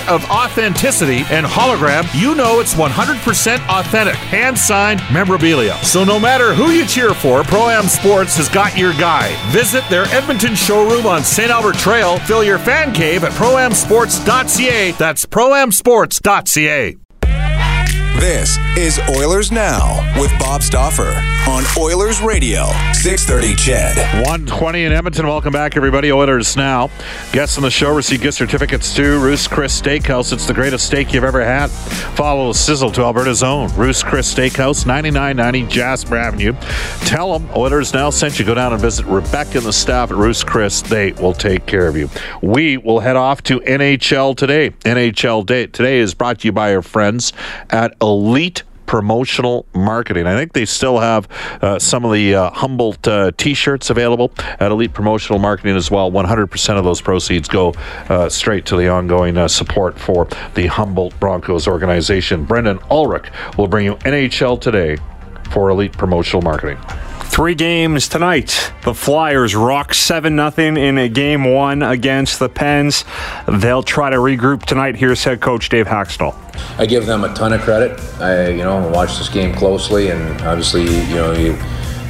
of 0.08 0.24
authenticity 0.30 1.24
and 1.30 1.46
hologram, 1.46 2.06
you 2.20 2.36
know 2.36 2.60
it's 2.60 2.74
100% 2.74 3.68
authentic, 3.68 4.16
hand 4.16 4.58
signed 4.58 5.01
memorabilia. 5.12 5.75
So 5.84 6.04
no 6.04 6.20
matter 6.20 6.54
who 6.54 6.72
you 6.72 6.86
cheer 6.86 7.13
for, 7.13 7.42
ProAm 7.44 7.88
Sports 7.88 8.38
has 8.38 8.50
got 8.50 8.77
your 8.77 8.94
guy. 8.94 9.36
Visit 9.51 9.84
their 9.89 10.06
Edmonton 10.06 10.56
showroom 10.56 11.06
on 11.06 11.24
St. 11.24 11.50
Albert 11.51 11.75
Trail. 11.75 12.20
Fill 12.20 12.44
your 12.44 12.60
fan 12.60 12.94
cave 12.94 13.24
at 13.24 13.32
proamsports.ca. 13.34 14.92
That's 14.94 15.25
proamsports.ca. 15.25 17.07
This 18.19 18.57
is 18.75 19.00
Oilers 19.15 19.51
Now 19.51 20.01
with 20.19 20.31
Bob 20.39 20.63
Stauffer 20.63 21.13
on 21.47 21.63
Oilers 21.77 22.19
Radio, 22.19 22.65
630 22.93 23.53
Ched. 23.53 23.95
120 24.24 24.86
in 24.86 24.91
Edmonton. 24.91 25.27
Welcome 25.27 25.53
back, 25.53 25.77
everybody. 25.77 26.12
Oilers 26.12 26.57
now. 26.57 26.89
Guests 27.31 27.57
on 27.57 27.63
the 27.63 27.69
show 27.69 27.93
receive 27.93 28.21
gift 28.21 28.36
certificates 28.36 28.95
to 28.95 29.19
Ruth's 29.19 29.47
Chris 29.47 29.79
Steakhouse. 29.79 30.33
It's 30.33 30.47
the 30.47 30.53
greatest 30.55 30.88
steak 30.88 31.13
you've 31.13 31.24
ever 31.24 31.45
had. 31.45 31.69
Follow 31.69 32.47
the 32.47 32.57
sizzle 32.57 32.89
to 32.93 33.03
Alberta's 33.03 33.43
own 33.43 33.71
Ruth's 33.75 34.01
Chris 34.01 34.33
Steakhouse, 34.33 34.88
9990 34.88 35.71
Jasper 35.71 36.17
Avenue. 36.17 36.53
Tell 37.01 37.38
them 37.38 37.47
Oilers 37.55 37.93
now 37.93 38.09
sent 38.09 38.39
you. 38.39 38.45
Go 38.45 38.55
down 38.55 38.74
and 38.74 38.81
visit 38.81 39.05
Rebecca 39.05 39.57
and 39.59 39.67
the 39.67 39.71
staff 39.74 40.09
at 40.09 40.17
Ruth's 40.17 40.43
Chris. 40.43 40.81
They 40.81 41.12
will 41.12 41.33
take 41.33 41.67
care 41.67 41.88
of 41.88 41.95
you. 41.95 42.09
We 42.41 42.77
will 42.77 43.00
head 43.00 43.15
off 43.15 43.43
to 43.43 43.59
NHL 43.59 44.36
today. 44.36 44.71
NHL 44.71 45.45
Day 45.45 45.67
today 45.67 46.00
is 46.00 46.15
brought 46.15 46.39
to 46.39 46.47
you 46.47 46.51
by 46.51 46.74
our 46.75 46.81
friends 46.81 47.31
at 47.69 47.93
Elite 48.08 48.64
promotional 48.86 49.66
marketing. 49.76 50.26
I 50.26 50.36
think 50.36 50.54
they 50.54 50.66
still 50.66 50.98
have 51.00 51.28
uh, 51.62 51.78
some 51.78 52.06
of 52.06 52.14
the 52.14 52.34
uh, 52.34 52.50
Humboldt 52.52 53.06
uh, 53.06 53.32
t-shirts 53.38 53.90
available 53.90 54.32
at 54.40 54.72
Elite 54.72 54.94
Promotional 54.94 55.40
Marketing 55.40 55.76
as 55.76 55.92
well. 55.92 56.10
100% 56.10 56.78
of 56.78 56.86
those 56.86 57.02
proceeds 57.02 57.50
go 57.50 57.74
uh, 58.08 58.30
straight 58.30 58.66
to 58.68 58.78
the 58.78 58.88
ongoing 58.88 59.38
uh, 59.38 59.48
support 59.48 60.00
for 60.00 60.28
the 60.56 60.68
Humboldt 60.68 61.20
Broncos 61.20 61.68
organization. 61.68 62.46
Brendan 62.46 62.80
Ulrich 62.90 63.30
will 63.58 63.68
bring 63.68 63.86
you 63.86 63.96
NHL 63.98 64.60
today 64.60 64.98
for 65.52 65.70
Elite 65.70 65.92
Promotional 65.92 66.42
Marketing. 66.42 66.78
Three 67.38 67.53
games 67.53 68.10
tonight. 68.10 68.74
The 68.82 68.96
Flyers 68.96 69.56
rock 69.56 69.94
7 69.94 70.36
0 70.36 70.75
in 70.75 70.98
a 70.98 71.08
game 71.08 71.44
one 71.44 71.84
against 71.84 72.39
the 72.39 72.50
Pens. 72.50 73.06
They'll 73.48 73.84
try 73.84 74.10
to 74.10 74.15
regroup 74.15 74.65
tonight. 74.65 74.96
Here's 74.96 75.24
head 75.24 75.39
coach 75.39 75.70
Dave 75.70 75.86
Hakstol. 75.86 76.34
I 76.79 76.88
give 76.88 77.06
them 77.06 77.24
a 77.24 77.32
ton 77.36 77.53
of 77.53 77.62
credit. 77.62 78.00
I, 78.20 78.48
you 78.48 78.63
know, 78.63 78.89
watch 78.89 79.20
this 79.20 79.29
game 79.29 79.53
closely, 79.53 80.10
and 80.10 80.41
obviously, 80.41 80.86
you 80.86 81.13
know, 81.13 81.34
you, 81.34 81.51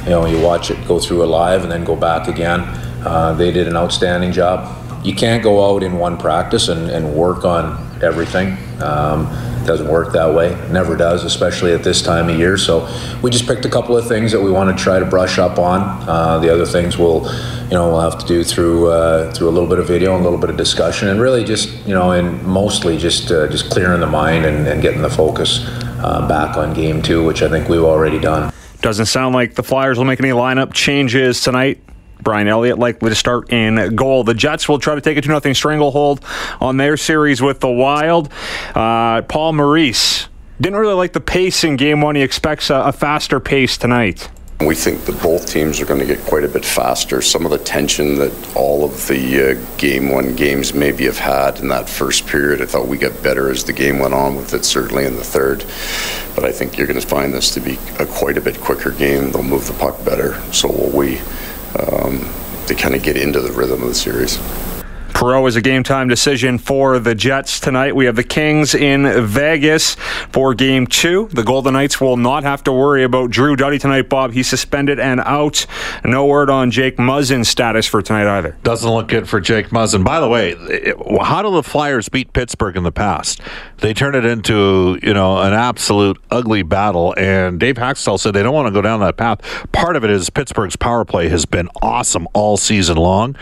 you 0.04 0.08
know, 0.08 0.24
you 0.24 0.40
watch 0.40 0.70
it 0.70 0.88
go 0.88 0.98
through 0.98 1.22
a 1.22 1.26
live 1.26 1.62
and 1.62 1.70
then 1.70 1.84
go 1.84 1.94
back 1.94 2.28
again. 2.28 2.60
Uh, 3.04 3.34
they 3.34 3.52
did 3.52 3.68
an 3.68 3.76
outstanding 3.76 4.32
job. 4.32 4.74
You 5.04 5.14
can't 5.14 5.42
go 5.42 5.70
out 5.70 5.82
in 5.82 5.98
one 5.98 6.16
practice 6.16 6.68
and, 6.68 6.90
and 6.90 7.14
work 7.14 7.44
on 7.44 7.86
everything. 8.02 8.56
Um, 8.82 9.26
doesn't 9.66 9.88
work 9.88 10.12
that 10.14 10.32
way. 10.32 10.56
Never 10.70 10.96
does, 10.96 11.24
especially 11.24 11.72
at 11.72 11.84
this 11.84 12.00
time 12.00 12.30
of 12.30 12.38
year. 12.38 12.56
So 12.56 12.88
we 13.22 13.30
just 13.30 13.46
picked 13.46 13.66
a 13.66 13.68
couple 13.68 13.96
of 13.96 14.08
things 14.08 14.32
that 14.32 14.40
we 14.40 14.50
want 14.50 14.76
to 14.76 14.82
try 14.82 14.98
to 14.98 15.04
brush 15.04 15.38
up 15.38 15.58
on. 15.58 15.82
Uh, 16.08 16.38
the 16.38 16.50
other 16.50 16.64
things 16.64 16.96
we'll, 16.96 17.26
you 17.64 17.72
know, 17.72 17.90
we'll 17.90 18.00
have 18.00 18.18
to 18.18 18.26
do 18.26 18.42
through 18.42 18.88
uh, 18.88 19.32
through 19.34 19.48
a 19.48 19.50
little 19.50 19.68
bit 19.68 19.78
of 19.78 19.86
video 19.86 20.14
and 20.16 20.22
a 20.22 20.24
little 20.24 20.40
bit 20.40 20.48
of 20.48 20.56
discussion, 20.56 21.08
and 21.08 21.20
really 21.20 21.44
just, 21.44 21.68
you 21.86 21.92
know, 21.92 22.12
and 22.12 22.42
mostly 22.44 22.96
just 22.96 23.30
uh, 23.30 23.46
just 23.48 23.70
clearing 23.70 24.00
the 24.00 24.06
mind 24.06 24.46
and, 24.46 24.66
and 24.66 24.80
getting 24.80 25.02
the 25.02 25.10
focus 25.10 25.64
uh, 26.00 26.26
back 26.26 26.56
on 26.56 26.72
game 26.72 27.02
two, 27.02 27.22
which 27.24 27.42
I 27.42 27.48
think 27.48 27.68
we've 27.68 27.82
already 27.82 28.18
done. 28.18 28.52
Doesn't 28.80 29.06
sound 29.06 29.34
like 29.34 29.54
the 29.54 29.62
Flyers 29.62 29.98
will 29.98 30.04
make 30.04 30.20
any 30.20 30.30
lineup 30.30 30.72
changes 30.72 31.42
tonight. 31.42 31.82
Brian 32.20 32.48
Elliott 32.48 32.78
likely 32.78 33.10
to 33.10 33.14
start 33.14 33.52
in 33.52 33.94
goal. 33.94 34.24
The 34.24 34.34
Jets 34.34 34.68
will 34.68 34.78
try 34.78 34.94
to 34.94 35.00
take 35.00 35.16
a 35.16 35.20
2 35.20 35.40
0 35.40 35.52
stranglehold 35.52 36.24
on 36.60 36.76
their 36.76 36.96
series 36.96 37.40
with 37.40 37.60
the 37.60 37.70
Wild. 37.70 38.30
Uh, 38.74 39.22
Paul 39.22 39.52
Maurice 39.52 40.28
didn't 40.60 40.78
really 40.78 40.94
like 40.94 41.12
the 41.12 41.20
pace 41.20 41.64
in 41.64 41.76
game 41.76 42.00
one. 42.00 42.16
He 42.16 42.22
expects 42.22 42.70
a, 42.70 42.76
a 42.76 42.92
faster 42.92 43.40
pace 43.40 43.78
tonight. 43.78 44.28
We 44.60 44.74
think 44.74 45.04
that 45.04 45.22
both 45.22 45.46
teams 45.46 45.80
are 45.80 45.86
going 45.86 46.00
to 46.00 46.06
get 46.06 46.18
quite 46.24 46.42
a 46.42 46.48
bit 46.48 46.64
faster. 46.64 47.22
Some 47.22 47.44
of 47.44 47.52
the 47.52 47.58
tension 47.58 48.16
that 48.16 48.56
all 48.56 48.84
of 48.84 49.06
the 49.06 49.52
uh, 49.52 49.76
game 49.76 50.10
one 50.10 50.34
games 50.34 50.74
maybe 50.74 51.04
have 51.04 51.18
had 51.18 51.60
in 51.60 51.68
that 51.68 51.88
first 51.88 52.26
period, 52.26 52.60
I 52.60 52.66
thought 52.66 52.88
we 52.88 52.98
got 52.98 53.22
better 53.22 53.50
as 53.50 53.62
the 53.62 53.72
game 53.72 54.00
went 54.00 54.14
on 54.14 54.34
with 54.34 54.52
it, 54.52 54.64
certainly 54.64 55.04
in 55.04 55.14
the 55.14 55.22
third. 55.22 55.64
But 56.34 56.44
I 56.44 56.50
think 56.50 56.76
you're 56.76 56.88
going 56.88 57.00
to 57.00 57.06
find 57.06 57.32
this 57.32 57.52
to 57.54 57.60
be 57.60 57.78
a 58.00 58.06
quite 58.06 58.36
a 58.36 58.40
bit 58.40 58.60
quicker 58.60 58.90
game. 58.90 59.30
They'll 59.30 59.44
move 59.44 59.68
the 59.68 59.74
puck 59.74 60.04
better. 60.04 60.42
So 60.52 60.66
will 60.68 60.90
we. 60.90 61.20
Um, 61.78 62.28
to 62.66 62.74
kind 62.74 62.94
of 62.94 63.02
get 63.02 63.16
into 63.16 63.40
the 63.40 63.52
rhythm 63.52 63.82
of 63.82 63.88
the 63.88 63.94
series. 63.94 64.36
Perreault 65.18 65.48
is 65.48 65.56
a 65.56 65.60
game 65.60 65.82
time 65.82 66.06
decision 66.06 66.58
for 66.58 67.00
the 67.00 67.12
Jets 67.12 67.58
tonight. 67.58 67.96
We 67.96 68.04
have 68.04 68.14
the 68.14 68.22
Kings 68.22 68.72
in 68.72 69.26
Vegas 69.26 69.96
for 70.30 70.54
game 70.54 70.86
two. 70.86 71.26
The 71.32 71.42
Golden 71.42 71.72
Knights 71.72 72.00
will 72.00 72.16
not 72.16 72.44
have 72.44 72.62
to 72.62 72.72
worry 72.72 73.02
about 73.02 73.30
Drew 73.30 73.56
Doughty 73.56 73.80
tonight, 73.80 74.08
Bob. 74.08 74.30
He's 74.30 74.46
suspended 74.46 75.00
and 75.00 75.18
out. 75.18 75.66
No 76.04 76.24
word 76.24 76.50
on 76.50 76.70
Jake 76.70 76.98
Muzzin's 76.98 77.48
status 77.48 77.84
for 77.84 78.00
tonight 78.00 78.28
either. 78.28 78.56
Doesn't 78.62 78.88
look 78.88 79.08
good 79.08 79.28
for 79.28 79.40
Jake 79.40 79.70
Muzzin. 79.70 80.04
By 80.04 80.20
the 80.20 80.28
way, 80.28 80.54
how 81.20 81.42
do 81.42 81.50
the 81.50 81.64
Flyers 81.64 82.08
beat 82.08 82.32
Pittsburgh 82.32 82.76
in 82.76 82.84
the 82.84 82.92
past? 82.92 83.40
They 83.78 83.94
turned 83.94 84.14
it 84.14 84.24
into 84.24 85.00
you 85.02 85.14
know 85.14 85.38
an 85.38 85.52
absolute 85.52 86.16
ugly 86.30 86.62
battle, 86.62 87.12
and 87.18 87.58
Dave 87.58 87.74
Hakstol 87.74 88.20
said 88.20 88.34
they 88.34 88.44
don't 88.44 88.54
want 88.54 88.68
to 88.68 88.72
go 88.72 88.82
down 88.82 89.00
that 89.00 89.16
path. 89.16 89.40
Part 89.72 89.96
of 89.96 90.04
it 90.04 90.10
is 90.10 90.30
Pittsburgh's 90.30 90.76
power 90.76 91.04
play 91.04 91.28
has 91.28 91.44
been 91.44 91.68
awesome 91.82 92.28
all 92.34 92.56
season 92.56 92.96
long. 92.96 93.34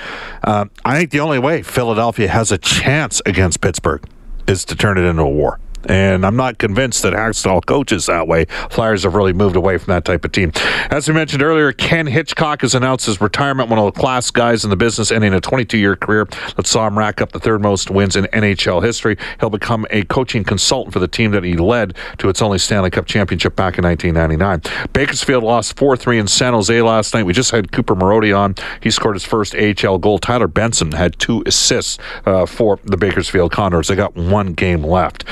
Uh, 0.43 0.65
I 0.83 0.97
think 0.97 1.11
the 1.11 1.21
only 1.21 1.39
way 1.39 1.65
Philadelphia 1.67 2.29
has 2.29 2.51
a 2.53 2.59
chance 2.59 3.21
against 3.27 3.61
Pittsburgh 3.61 4.03
is 4.47 4.65
to 4.65 4.77
turn 4.77 4.97
it 4.97 5.03
into 5.03 5.23
a 5.23 5.29
war. 5.29 5.59
And 5.87 6.27
I'm 6.27 6.37
not 6.37 6.59
convinced 6.59 7.03
that 7.03 7.13
Hakstol 7.13 7.65
coaches 7.65 8.07
that 8.07 8.29
way. 8.29 8.47
Flyers 8.71 9.05
have 9.05 9.15
really 9.15 9.33
moved 9.33 9.57
away 9.57 9.79
from 9.79 9.93
that 9.93 10.05
type 10.05 10.25
of 10.25 10.33
team. 10.33 10.53
As 10.91 11.09
we 11.09 11.15
mentioned 11.15 11.43
earlier, 11.43 11.73
Ken 11.73 12.07
Hitchcock 12.07 12.63
has 12.63 12.75
announced 12.75 13.07
his 13.07 13.21
retirement, 13.21 13.71
one 13.71 13.79
of 13.79 13.93
the 13.93 13.99
class 13.99 14.31
guys 14.31 14.65
in 14.65 14.71
the 14.71 14.77
business, 14.77 15.11
ending 15.11 15.33
a 15.33 15.41
22 15.41 15.79
year 15.79 15.97
career 15.97 16.27
that 16.57 16.67
saw 16.67 16.87
him 16.87 16.99
rack 16.99 17.21
up 17.21 17.33
the 17.33 17.41
third 17.41 17.63
most 17.63 17.91
wins 17.91 18.17
in 18.17 18.25
NHL 18.27 18.83
history. 18.83 19.17
He'll 19.41 19.51
become 19.51 19.87
a 19.91 20.03
coaching 20.05 20.45
consultant 20.45 20.93
for 20.93 20.99
the 20.99 21.09
team 21.09 21.31
that 21.33 21.45
he 21.45 21.55
led 21.55 21.97
to 22.19 22.29
its 22.29 22.43
only 22.43 22.59
Stanley 22.59 22.91
Cup 22.91 23.07
championship 23.07 23.57
back 23.57 23.79
in 23.79 23.85
1999. 23.85 24.89
Bakersfield 24.93 25.45
lost 25.45 25.77
4 25.77 25.97
3 25.97 26.19
in 26.19 26.27
San 26.27 26.53
Jose 26.53 26.83
last 26.83 27.15
night. 27.15 27.25
We 27.25 27.33
just 27.33 27.51
had 27.51 27.73
Cooper 27.73 27.95
Marody 27.95 28.37
on. 28.37 28.55
He 28.81 28.91
scored 28.91 29.17
his 29.17 29.25
first 29.25 29.55
AHL 29.55 29.99
goal. 29.99 30.19
Tyler 30.19 30.49
Benson 30.49 30.93
had 30.93 31.19
two 31.19 31.43
assists 31.47 31.99
uh, 32.25 32.47
for 32.47 32.79
the 32.85 32.97
Bakersfield 32.97 33.53
Condors. 33.53 33.89
They 33.89 33.97
got 33.97 34.15
one 34.17 34.53
game 34.53 34.83
left. 34.83 35.25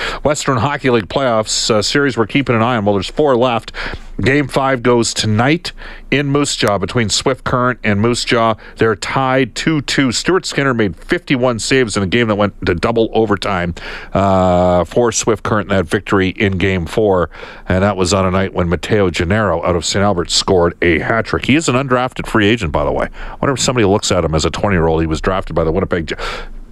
Western 0.44 0.58
Hockey 0.58 0.90
League 0.90 1.08
playoffs 1.08 1.70
uh, 1.70 1.80
series 1.80 2.18
we're 2.18 2.26
keeping 2.26 2.54
an 2.54 2.60
eye 2.60 2.76
on. 2.76 2.84
Well, 2.84 2.96
there's 2.96 3.08
four 3.08 3.34
left. 3.34 3.72
Game 4.20 4.46
five 4.46 4.82
goes 4.82 5.14
tonight 5.14 5.72
in 6.10 6.26
Moose 6.26 6.54
Jaw 6.54 6.76
between 6.76 7.08
Swift 7.08 7.44
Current 7.44 7.80
and 7.82 7.98
Moose 7.98 8.26
Jaw. 8.26 8.54
They're 8.76 8.94
tied 8.94 9.54
2 9.54 9.80
2. 9.80 10.12
Stuart 10.12 10.44
Skinner 10.44 10.74
made 10.74 10.96
51 10.96 11.60
saves 11.60 11.96
in 11.96 12.02
a 12.02 12.06
game 12.06 12.28
that 12.28 12.34
went 12.34 12.54
to 12.66 12.74
double 12.74 13.08
overtime 13.14 13.74
uh, 14.12 14.84
for 14.84 15.10
Swift 15.12 15.42
Current 15.42 15.70
that 15.70 15.86
victory 15.86 16.28
in 16.28 16.58
game 16.58 16.84
four. 16.84 17.30
And 17.66 17.82
that 17.82 17.96
was 17.96 18.12
on 18.12 18.26
a 18.26 18.30
night 18.30 18.52
when 18.52 18.68
Matteo 18.68 19.08
Gennaro 19.08 19.64
out 19.64 19.76
of 19.76 19.84
St. 19.86 20.02
Albert 20.02 20.30
scored 20.30 20.76
a 20.82 20.98
hat 20.98 21.24
trick. 21.24 21.46
He 21.46 21.56
is 21.56 21.70
an 21.70 21.74
undrafted 21.74 22.26
free 22.26 22.46
agent, 22.46 22.70
by 22.70 22.84
the 22.84 22.92
way. 22.92 23.06
I 23.06 23.36
wonder 23.40 23.54
if 23.54 23.60
somebody 23.60 23.86
looks 23.86 24.12
at 24.12 24.26
him 24.26 24.34
as 24.34 24.44
a 24.44 24.50
20 24.50 24.76
year 24.76 24.88
old. 24.88 25.00
He 25.00 25.06
was 25.06 25.22
drafted 25.22 25.56
by 25.56 25.64
the 25.64 25.72
Winnipeg 25.72 26.12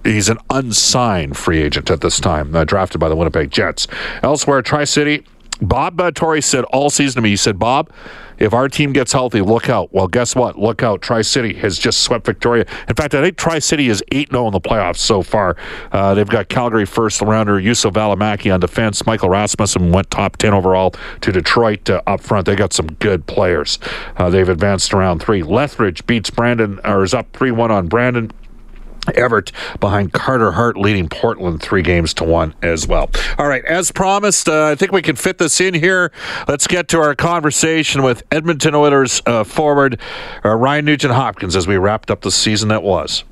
he's 0.03 0.29
an 0.29 0.37
unsigned 0.49 1.37
free 1.37 1.61
agent 1.61 1.89
at 1.89 2.01
this 2.01 2.19
time, 2.19 2.55
uh, 2.55 2.63
drafted 2.63 2.99
by 2.99 3.09
the 3.09 3.15
Winnipeg 3.15 3.51
Jets. 3.51 3.87
Elsewhere, 4.21 4.61
Tri 4.61 4.83
City 4.83 5.25
Bob 5.61 5.99
uh, 6.01 6.11
Tory 6.11 6.41
said 6.41 6.63
all 6.65 6.89
season 6.89 7.15
to 7.15 7.21
me, 7.21 7.29
he 7.29 7.35
said, 7.35 7.59
Bob, 7.59 7.89
if 8.37 8.53
our 8.53 8.67
team 8.67 8.91
gets 8.91 9.13
healthy, 9.13 9.41
look 9.41 9.69
out. 9.69 9.93
Well, 9.93 10.07
guess 10.07 10.35
what? 10.35 10.57
Look 10.57 10.83
out. 10.83 11.01
Tri 11.01 11.21
City 11.21 11.53
has 11.55 11.77
just 11.77 12.01
swept 12.01 12.25
Victoria. 12.25 12.65
In 12.89 12.95
fact, 12.95 13.13
I 13.13 13.21
think 13.21 13.37
Tri 13.37 13.59
City 13.59 13.87
is 13.87 14.03
8 14.11 14.31
0 14.31 14.47
in 14.47 14.53
the 14.53 14.59
playoffs 14.59 14.97
so 14.97 15.21
far. 15.21 15.55
Uh, 15.91 16.13
they've 16.15 16.27
got 16.27 16.49
Calgary 16.49 16.85
first 16.85 17.21
rounder 17.21 17.61
Juuso 17.61 17.91
Valimaki 17.91 18.53
on 18.53 18.59
defense. 18.59 19.05
Michael 19.05 19.29
Rasmussen 19.29 19.91
went 19.91 20.09
top 20.09 20.37
10 20.37 20.53
overall 20.53 20.93
to 21.21 21.31
Detroit 21.31 21.89
uh, 21.89 22.01
up 22.07 22.21
front. 22.21 22.45
They 22.47 22.55
got 22.55 22.73
some 22.73 22.87
good 22.93 23.27
players. 23.27 23.79
Uh, 24.17 24.29
they've 24.29 24.49
advanced 24.49 24.89
to 24.91 24.97
round 24.97 25.21
three. 25.21 25.43
Lethbridge 25.43 26.05
beats 26.07 26.29
Brandon, 26.29 26.79
or 26.83 27.03
is 27.03 27.13
up 27.13 27.31
3 27.33 27.51
1 27.51 27.71
on 27.71 27.87
Brandon. 27.87 28.31
Everett 29.15 29.51
behind 29.79 30.13
Carter 30.13 30.51
Hart 30.53 30.77
leading 30.77 31.09
Portland 31.09 31.61
three 31.61 31.81
games 31.81 32.13
to 32.15 32.23
one 32.23 32.55
as 32.61 32.87
well. 32.87 33.09
All 33.37 33.47
right, 33.47 33.63
as 33.65 33.91
promised, 33.91 34.47
uh, 34.47 34.67
I 34.67 34.75
think 34.75 34.91
we 34.91 35.01
can 35.01 35.15
fit 35.15 35.37
this 35.37 35.59
in 35.59 35.73
here. 35.73 36.11
Let's 36.47 36.67
get 36.67 36.87
to 36.89 36.99
our 36.99 37.15
conversation 37.15 38.03
with 38.03 38.23
Edmonton 38.31 38.75
Oilers 38.75 39.21
uh, 39.25 39.43
forward 39.43 39.99
uh, 40.43 40.55
Ryan 40.55 40.85
Nugent 40.85 41.13
Hopkins 41.13 41.55
as 41.55 41.67
we 41.67 41.77
wrapped 41.77 42.09
up 42.09 42.21
the 42.21 42.31
season 42.31 42.69
that 42.69 42.83
was. 42.83 43.23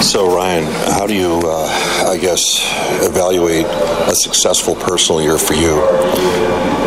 So, 0.00 0.34
Ryan, 0.34 0.64
how 0.92 1.06
do 1.06 1.14
you, 1.14 1.40
uh, 1.44 2.06
I 2.06 2.18
guess, 2.18 2.40
evaluate 3.02 3.66
a 3.66 4.14
successful 4.14 4.74
personal 4.74 5.22
year 5.22 5.38
for 5.38 5.54
you 5.54 5.76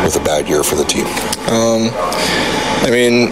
with 0.04 0.16
a 0.16 0.24
bad 0.24 0.48
year 0.48 0.64
for 0.64 0.76
the 0.76 0.84
team? 0.84 1.06
Um, 1.48 1.90
I 2.84 2.90
mean, 2.90 3.32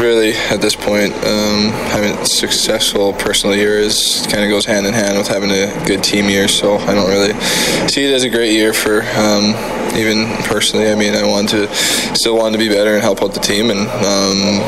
really, 0.00 0.32
at 0.32 0.60
this 0.60 0.76
point, 0.76 1.12
um, 1.24 1.70
having 1.90 2.12
a 2.12 2.26
successful 2.26 3.14
personal 3.14 3.56
year 3.56 3.78
is 3.78 4.26
kind 4.30 4.44
of 4.44 4.50
goes 4.50 4.64
hand 4.64 4.86
in 4.86 4.94
hand 4.94 5.18
with 5.18 5.28
having 5.28 5.50
a 5.50 5.86
good 5.86 6.04
team 6.04 6.28
year. 6.28 6.46
So 6.46 6.76
I 6.76 6.94
don't 6.94 7.08
really 7.08 7.32
see 7.88 8.04
it 8.04 8.12
as 8.12 8.22
a 8.24 8.30
great 8.30 8.52
year 8.52 8.72
for 8.72 9.02
um, 9.16 9.54
even 9.96 10.26
personally. 10.44 10.90
I 10.90 10.94
mean, 10.94 11.14
I 11.14 11.26
want 11.26 11.50
to 11.50 11.72
still 12.14 12.36
want 12.36 12.54
to 12.54 12.58
be 12.58 12.68
better 12.68 12.94
and 12.94 13.02
help 13.02 13.22
out 13.22 13.34
the 13.34 13.40
team, 13.40 13.70
and 13.70 13.80
um, 13.80 14.60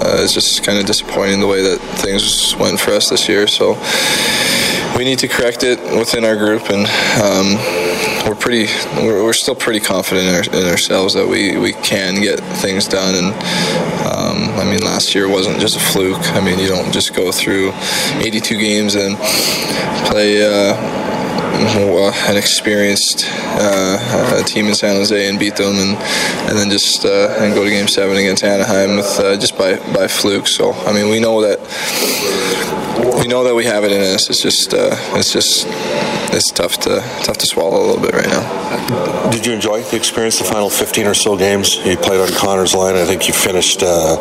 uh, 0.00 0.22
it's 0.22 0.32
just 0.32 0.64
kind 0.64 0.78
of 0.78 0.86
disappointing 0.86 1.40
the 1.40 1.46
way 1.46 1.62
that 1.62 1.78
things 1.98 2.56
went 2.56 2.80
for 2.80 2.92
us 2.92 3.10
this 3.10 3.28
year. 3.28 3.46
So 3.46 3.74
we 4.96 5.04
need 5.04 5.18
to 5.20 5.28
correct 5.28 5.62
it 5.62 5.80
within 5.98 6.24
our 6.24 6.36
group, 6.36 6.70
and 6.70 6.86
um, 7.22 7.56
we're 8.26 8.34
pretty, 8.34 8.66
we're, 8.96 9.22
we're, 9.24 9.32
still 9.32 9.54
pretty 9.54 9.80
confident 9.80 10.28
in, 10.28 10.34
our, 10.34 10.62
in, 10.62 10.68
ourselves 10.68 11.14
that 11.14 11.26
we, 11.26 11.56
we 11.56 11.72
can 11.72 12.20
get 12.20 12.40
things 12.40 12.86
done. 12.86 13.14
And 13.14 13.26
um, 14.06 14.58
I 14.58 14.64
mean, 14.64 14.80
last 14.80 15.14
year 15.14 15.28
wasn't 15.28 15.60
just 15.60 15.76
a 15.76 15.80
fluke. 15.80 16.20
I 16.34 16.40
mean, 16.40 16.58
you 16.58 16.68
don't 16.68 16.92
just 16.92 17.14
go 17.14 17.32
through 17.32 17.72
82 18.16 18.58
games 18.58 18.94
and 18.94 19.16
play. 20.06 20.42
Uh, 20.42 21.09
an 22.30 22.36
experienced 22.36 23.26
uh, 23.28 24.42
team 24.44 24.66
in 24.66 24.74
San 24.74 24.96
Jose 24.96 25.28
and 25.28 25.38
beat 25.38 25.56
them, 25.56 25.74
and 25.76 25.96
and 26.48 26.58
then 26.58 26.70
just 26.70 27.04
uh, 27.04 27.36
and 27.38 27.54
go 27.54 27.64
to 27.64 27.70
Game 27.70 27.88
Seven 27.88 28.16
against 28.16 28.44
Anaheim 28.44 28.96
with 28.96 29.18
uh, 29.18 29.36
just 29.36 29.58
by 29.58 29.76
by 29.92 30.06
fluke. 30.06 30.46
So 30.46 30.72
I 30.72 30.92
mean, 30.92 31.08
we 31.08 31.20
know 31.20 31.40
that 31.42 31.58
we 33.20 33.26
know 33.26 33.44
that 33.44 33.54
we 33.54 33.64
have 33.64 33.84
it 33.84 33.92
in 33.92 34.00
us. 34.00 34.30
It's 34.30 34.42
just 34.42 34.74
uh, 34.74 34.96
it's 35.16 35.32
just 35.32 35.66
it's 36.32 36.50
tough 36.50 36.78
to 36.78 37.00
tough 37.24 37.38
to 37.38 37.46
swallow 37.46 37.78
a 37.78 37.86
little 37.86 38.02
bit 38.02 38.14
right 38.14 38.28
now. 38.28 39.30
Did 39.30 39.46
you 39.46 39.52
enjoy 39.52 39.82
the 39.82 39.96
experience? 39.96 40.38
The 40.38 40.44
final 40.44 40.70
15 40.70 41.06
or 41.06 41.14
so 41.14 41.36
games 41.36 41.76
you 41.84 41.96
played 41.96 42.20
on 42.20 42.28
Connor's 42.36 42.74
line. 42.74 42.94
I 42.94 43.04
think 43.04 43.28
you 43.28 43.34
finished 43.34 43.82
uh, 43.82 44.16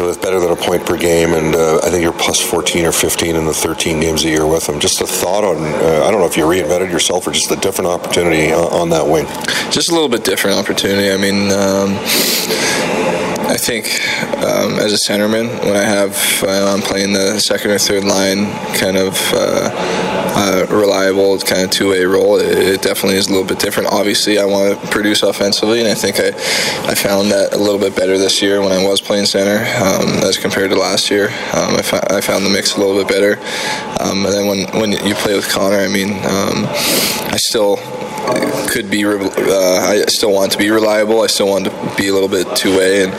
with 0.00 0.20
better 0.22 0.40
than 0.40 0.50
a 0.50 0.56
point 0.56 0.86
per 0.86 0.96
game, 0.96 1.34
and 1.34 1.54
uh, 1.54 1.80
I 1.82 1.90
think 1.90 2.02
you're 2.02 2.12
plus 2.12 2.40
14 2.40 2.86
or 2.86 2.92
15 2.92 3.36
in 3.36 3.46
the 3.46 3.54
13 3.54 4.00
games 4.00 4.24
a 4.24 4.28
year 4.28 4.46
with 4.46 4.68
him. 4.68 4.80
Just 4.80 5.00
a 5.00 5.06
thought 5.06 5.44
on 5.44 5.56
uh, 5.56 6.04
I 6.04 6.10
don't 6.10 6.20
know 6.20 6.26
if 6.26 6.36
you 6.36 6.44
reinvented 6.44 6.90
yourself 6.90 7.26
or 7.26 7.32
just 7.32 7.50
a 7.50 7.56
different 7.56 7.90
opportunity 7.90 8.52
on 8.52 8.90
that 8.90 9.06
wing. 9.06 9.26
Just 9.70 9.90
a 9.90 9.92
little 9.92 10.08
bit 10.08 10.24
different 10.24 10.58
opportunity. 10.58 11.10
I 11.10 11.16
mean. 11.16 11.50
Um, 11.50 11.98
I 13.46 13.56
think 13.58 13.84
um, 14.42 14.80
as 14.80 14.92
a 14.92 14.98
centerman, 15.08 15.46
when 15.64 15.76
I 15.76 15.82
have 15.82 16.42
uh, 16.42 16.74
I'm 16.74 16.80
playing 16.80 17.12
the 17.12 17.38
second 17.38 17.72
or 17.72 17.78
third 17.78 18.02
line, 18.02 18.46
kind 18.74 18.96
of 18.96 19.16
uh, 19.34 19.68
uh, 20.34 20.66
reliable, 20.68 21.38
kind 21.38 21.62
of 21.62 21.70
two-way 21.70 22.04
role, 22.04 22.36
it, 22.36 22.58
it, 22.58 22.82
definitely 22.82 23.16
is 23.16 23.28
a 23.28 23.30
little 23.30 23.46
bit 23.46 23.58
different. 23.58 23.88
Obviously, 23.90 24.38
I 24.38 24.44
want 24.44 24.80
to 24.80 24.86
produce 24.88 25.22
offensively, 25.22 25.80
and 25.80 25.88
I 25.88 25.94
think 25.94 26.18
I, 26.18 26.28
I 26.90 26.94
found 26.94 27.30
that 27.30 27.52
a 27.52 27.58
little 27.58 27.78
bit 27.78 27.94
better 27.94 28.18
this 28.18 28.42
year 28.42 28.60
when 28.60 28.72
I 28.72 28.84
was 28.84 29.00
playing 29.00 29.26
center 29.26 29.58
um, 29.84 30.24
as 30.24 30.36
compared 30.36 30.70
to 30.70 30.76
last 30.76 31.10
year. 31.10 31.28
Um, 31.54 31.76
I, 31.76 32.18
I, 32.18 32.20
found 32.20 32.44
the 32.44 32.50
mix 32.50 32.76
a 32.76 32.80
little 32.80 32.96
bit 32.96 33.08
better, 33.08 33.38
um, 34.00 34.24
and 34.26 34.34
then 34.34 34.46
when 34.46 34.66
when 34.80 34.92
you 34.92 35.14
play 35.14 35.34
with 35.34 35.48
Connor, 35.48 35.78
I 35.78 35.88
mean, 35.88 36.12
um, 36.24 36.66
I 37.30 37.36
still 37.38 37.76
could 38.74 38.90
be. 38.90 39.04
Uh, 39.04 39.20
I 39.86 40.04
still 40.08 40.32
want 40.32 40.50
to 40.52 40.58
be 40.58 40.68
reliable. 40.70 41.22
I 41.22 41.28
still 41.28 41.46
want 41.46 41.66
to 41.66 41.70
be 41.96 42.08
a 42.08 42.12
little 42.12 42.28
bit 42.28 42.44
two 42.56 42.76
way, 42.76 43.04
and 43.04 43.12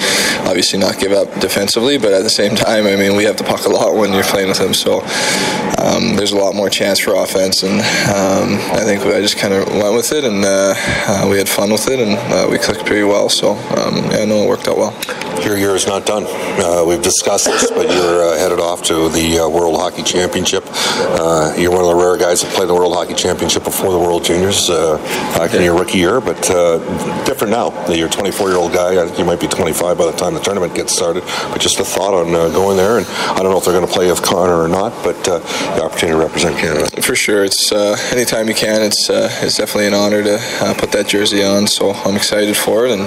obviously 0.45 0.77
not 0.77 0.99
give 0.99 1.13
up 1.13 1.33
defensively. 1.39 1.97
But 1.97 2.11
at 2.11 2.23
the 2.23 2.29
same 2.29 2.55
time, 2.55 2.85
I 2.85 2.97
mean, 2.97 3.15
we 3.15 3.23
have 3.23 3.37
to 3.37 3.43
puck 3.45 3.65
a 3.65 3.69
lot 3.69 3.95
when 3.95 4.11
you're 4.11 4.23
playing 4.23 4.49
with 4.49 4.57
them. 4.57 4.73
so 4.73 4.99
um, 5.79 6.15
there's 6.15 6.33
a 6.33 6.37
lot 6.37 6.55
more 6.55 6.69
chance 6.69 6.99
for 6.99 7.15
offense. 7.15 7.63
And 7.63 7.79
um, 8.11 8.59
I 8.75 8.83
think 8.83 9.01
I 9.03 9.21
just 9.21 9.37
kind 9.37 9.53
of 9.53 9.67
went 9.69 9.95
with 9.95 10.11
it, 10.11 10.25
and 10.25 10.43
uh, 10.43 10.73
uh, 10.75 11.27
we 11.29 11.37
had 11.37 11.47
fun 11.47 11.71
with 11.71 11.87
it, 11.87 11.99
and 11.99 12.17
uh, 12.33 12.47
we 12.49 12.57
clicked 12.57 12.85
pretty 12.85 13.03
well. 13.03 13.29
So 13.29 13.53
um, 13.53 14.11
yeah, 14.11 14.19
I 14.21 14.25
know 14.25 14.43
it 14.43 14.49
worked 14.49 14.67
out 14.67 14.77
well. 14.77 14.93
Your 15.45 15.57
year 15.57 15.75
is 15.75 15.85
not 15.85 16.05
done. 16.05 16.25
Uh, 16.27 16.83
we've 16.85 17.01
discussed 17.01 17.45
this, 17.45 17.69
but 17.71 17.87
you're 17.87 18.23
uh, 18.23 18.37
headed 18.37 18.59
off 18.59 18.81
to 18.83 19.09
the 19.09 19.39
World 19.51 19.79
Hockey 19.79 20.03
Championship. 20.03 20.65
you're 21.57 21.71
one 21.71 21.81
of 21.81 21.87
the 21.87 21.95
rare 21.95 22.17
guys 22.17 22.41
that 22.41 22.51
played 22.53 22.67
the 22.67 22.73
World 22.73 22.93
Hockey 22.93 23.13
Championship 23.13 23.63
before 23.63 23.91
the 23.91 23.99
World 23.99 24.23
Juniors 24.23 24.67
back 25.45 25.53
in 25.53 25.61
your 25.61 25.77
rookie 25.77 25.99
year, 25.99 26.19
but 26.19 26.49
uh, 26.49 26.79
different 27.25 27.51
now. 27.51 27.69
You're 27.87 28.07
a 28.07 28.11
24 28.11 28.49
year 28.49 28.57
old 28.57 28.73
guy. 28.73 28.93
You 29.15 29.25
might 29.25 29.39
be 29.39 29.47
25 29.47 29.97
by 29.97 30.05
the 30.05 30.11
time 30.11 30.33
the 30.33 30.39
tournament 30.39 30.73
gets 30.73 30.93
started. 30.93 31.23
But 31.51 31.61
just 31.61 31.79
a 31.79 31.83
thought 31.83 32.15
on 32.15 32.33
uh, 32.33 32.49
going 32.49 32.77
there, 32.77 32.97
and 32.97 33.05
I 33.05 33.37
don't 33.43 33.51
know 33.51 33.57
if 33.57 33.65
they're 33.65 33.73
going 33.73 33.85
to 33.85 33.93
play 33.93 34.09
with 34.09 34.23
Connor 34.23 34.59
or 34.59 34.67
not, 34.67 34.91
but 35.03 35.15
uh, 35.27 35.39
the 35.75 35.83
opportunity 35.83 36.17
to 36.17 36.25
represent 36.25 36.57
Canada. 36.57 37.01
For 37.01 37.15
sure, 37.15 37.43
it's 37.43 37.71
uh, 37.71 37.95
anytime 38.11 38.47
you 38.47 38.55
can. 38.55 38.81
It's 38.81 39.09
uh, 39.09 39.29
it's 39.41 39.57
definitely 39.57 39.87
an 39.87 39.93
honor 39.93 40.23
to 40.23 40.37
uh, 40.61 40.73
put 40.73 40.91
that 40.93 41.07
jersey 41.07 41.43
on. 41.43 41.67
So 41.67 41.91
I'm 41.91 42.15
excited 42.15 42.57
for 42.57 42.87
it, 42.87 42.97
and 42.97 43.03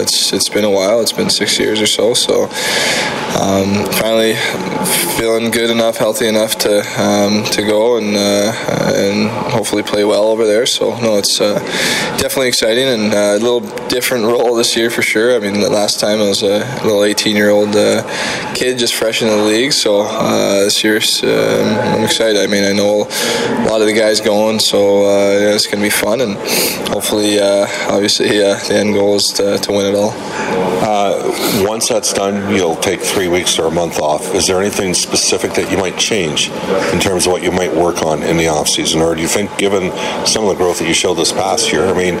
it's 0.00 0.32
it's 0.32 0.48
been 0.48 0.64
a 0.64 0.70
while. 0.70 1.00
It's 1.00 1.12
been 1.12 1.28
six 1.28 1.58
years 1.58 1.82
or 1.82 1.86
so. 1.86 2.14
So 2.14 2.44
um, 3.38 3.84
finally 3.92 4.36
feeling 5.18 5.50
good 5.50 5.68
enough, 5.68 5.98
healthy 5.98 6.28
enough 6.28 6.56
to 6.60 6.80
um, 7.00 7.44
to 7.50 7.62
go 7.62 7.98
and 7.98 8.16
and 8.16 9.28
hopefully 9.52 9.82
play 9.82 10.04
well 10.04 10.24
over 10.24 10.46
there. 10.46 10.64
So 10.64 10.98
no, 11.00 11.18
it's 11.18 11.40
uh, 11.40 11.60
definitely 12.18 12.48
exciting 12.48 12.88
and 12.88 13.12
uh, 13.12 13.36
a 13.36 13.38
little 13.38 13.60
different 13.88 14.24
role 14.24 14.54
this 14.54 14.76
year 14.76 14.90
for 14.90 15.02
sure. 15.02 15.36
I 15.36 15.38
mean, 15.38 15.60
the 15.60 15.70
last 15.70 16.00
time 16.00 16.20
I 16.20 16.28
was 16.28 16.42
a 16.42 16.58
little 16.82 17.04
18 17.04 17.36
year 17.36 17.50
old 17.50 17.74
uh, 17.76 18.02
kid 18.54 18.78
just 18.78 18.94
fresh 18.94 19.22
in 19.22 19.28
the 19.28 19.36
league, 19.36 19.72
so 19.72 20.02
uh, 20.02 20.64
this 20.64 20.82
year 20.82 20.96
um, 20.96 21.94
I'm 21.94 22.04
excited. 22.04 22.40
I 22.40 22.46
mean, 22.46 22.64
I 22.64 22.72
know 22.72 23.02
a 23.02 23.68
lot 23.68 23.80
of 23.80 23.86
the 23.86 23.94
guys 23.94 24.20
going, 24.20 24.58
so 24.58 25.02
yeah, 25.38 25.54
it's 25.54 25.66
going 25.66 25.78
to 25.78 25.84
be 25.84 25.90
fun 25.90 26.20
and 26.20 26.36
hopefully, 26.88 27.40
obviously, 27.40 28.28
the 28.28 28.74
end 28.74 28.94
goal 28.94 29.16
is 29.16 29.26
to, 29.36 29.58
to 29.58 29.72
win 29.72 29.86
it 29.86 29.94
all. 29.94 30.14
once 31.68 31.88
that's 31.88 32.12
done, 32.12 32.54
you'll 32.54 32.76
take 32.76 33.00
three 33.00 33.28
weeks 33.28 33.58
or 33.58 33.66
a 33.66 33.70
month 33.70 33.98
off. 33.98 34.34
Is 34.34 34.46
there 34.46 34.60
anything 34.60 34.94
specific 34.94 35.52
that 35.54 35.70
you 35.70 35.78
might 35.78 35.98
change 35.98 36.48
in 36.92 37.00
terms 37.00 37.26
of 37.26 37.32
what 37.32 37.42
you 37.42 37.50
might 37.50 37.74
work 37.74 38.02
on 38.02 38.22
in 38.22 38.36
the 38.36 38.48
off 38.48 38.68
season, 38.68 39.00
or 39.00 39.14
do 39.14 39.22
you 39.22 39.28
think, 39.28 39.56
given 39.58 39.90
some 40.26 40.44
of 40.44 40.50
the 40.50 40.56
growth 40.56 40.78
that 40.78 40.88
you 40.88 40.94
showed 40.94 41.14
this 41.14 41.32
past 41.32 41.63
this 41.64 41.72
year. 41.72 41.86
I 41.86 41.94
mean, 41.94 42.18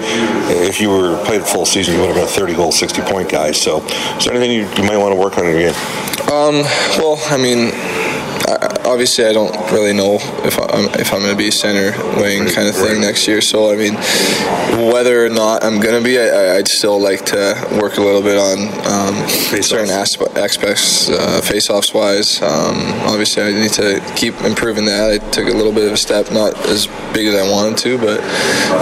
if 0.66 0.80
you 0.80 0.90
were 0.90 1.22
played 1.24 1.42
full 1.42 1.66
season, 1.66 1.94
you 1.94 2.00
would 2.00 2.08
have 2.08 2.16
been 2.16 2.24
a 2.24 2.28
30 2.28 2.54
goal, 2.54 2.72
60 2.72 3.02
point 3.02 3.28
guy. 3.28 3.52
So, 3.52 3.84
is 3.84 4.24
there 4.24 4.34
anything 4.34 4.52
you, 4.52 4.68
you 4.76 4.88
might 4.88 4.96
want 4.96 5.14
to 5.14 5.20
work 5.20 5.38
on 5.38 5.46
in 5.46 5.52
your 5.52 5.70
game? 5.70 5.80
Um, 6.32 6.62
well, 6.98 7.18
I 7.26 7.36
mean, 7.36 7.70
I, 8.46 8.82
obviously, 8.84 9.24
I 9.24 9.32
don't 9.32 9.54
really 9.72 9.92
know 9.92 10.18
if 10.44 10.58
I'm 10.58 10.86
if 11.00 11.12
I'm 11.12 11.20
going 11.20 11.32
to 11.32 11.36
be 11.36 11.50
center 11.50 11.92
wing 12.20 12.46
kind 12.48 12.68
of 12.68 12.74
thing 12.74 13.00
next 13.00 13.26
year. 13.26 13.40
So, 13.40 13.72
I 13.72 13.76
mean, 13.76 13.94
whether 14.92 15.24
or 15.24 15.28
not 15.28 15.64
I'm 15.64 15.80
going 15.80 15.96
to 15.96 16.04
be, 16.04 16.18
I, 16.18 16.56
would 16.56 16.68
still 16.68 17.00
like 17.00 17.24
to 17.26 17.54
work 17.80 17.96
a 17.96 18.02
little 18.02 18.22
bit 18.22 18.38
on 18.38 18.68
um, 18.86 19.28
certain 19.62 19.88
aspe- 19.88 20.36
aspects, 20.36 21.08
uh, 21.08 21.40
face-offs 21.40 21.94
wise. 21.94 22.42
Um, 22.42 22.76
obviously, 23.08 23.42
I 23.42 23.52
need 23.52 23.72
to 23.72 24.00
keep 24.16 24.34
improving 24.42 24.84
that. 24.86 25.10
I 25.10 25.30
took 25.30 25.48
a 25.48 25.56
little 25.56 25.72
bit 25.72 25.86
of 25.86 25.92
a 25.92 25.96
step, 25.96 26.30
not 26.30 26.56
as 26.66 26.86
big 27.12 27.26
as 27.28 27.34
I 27.34 27.50
wanted 27.50 27.78
to, 27.78 27.98
but 27.98 28.20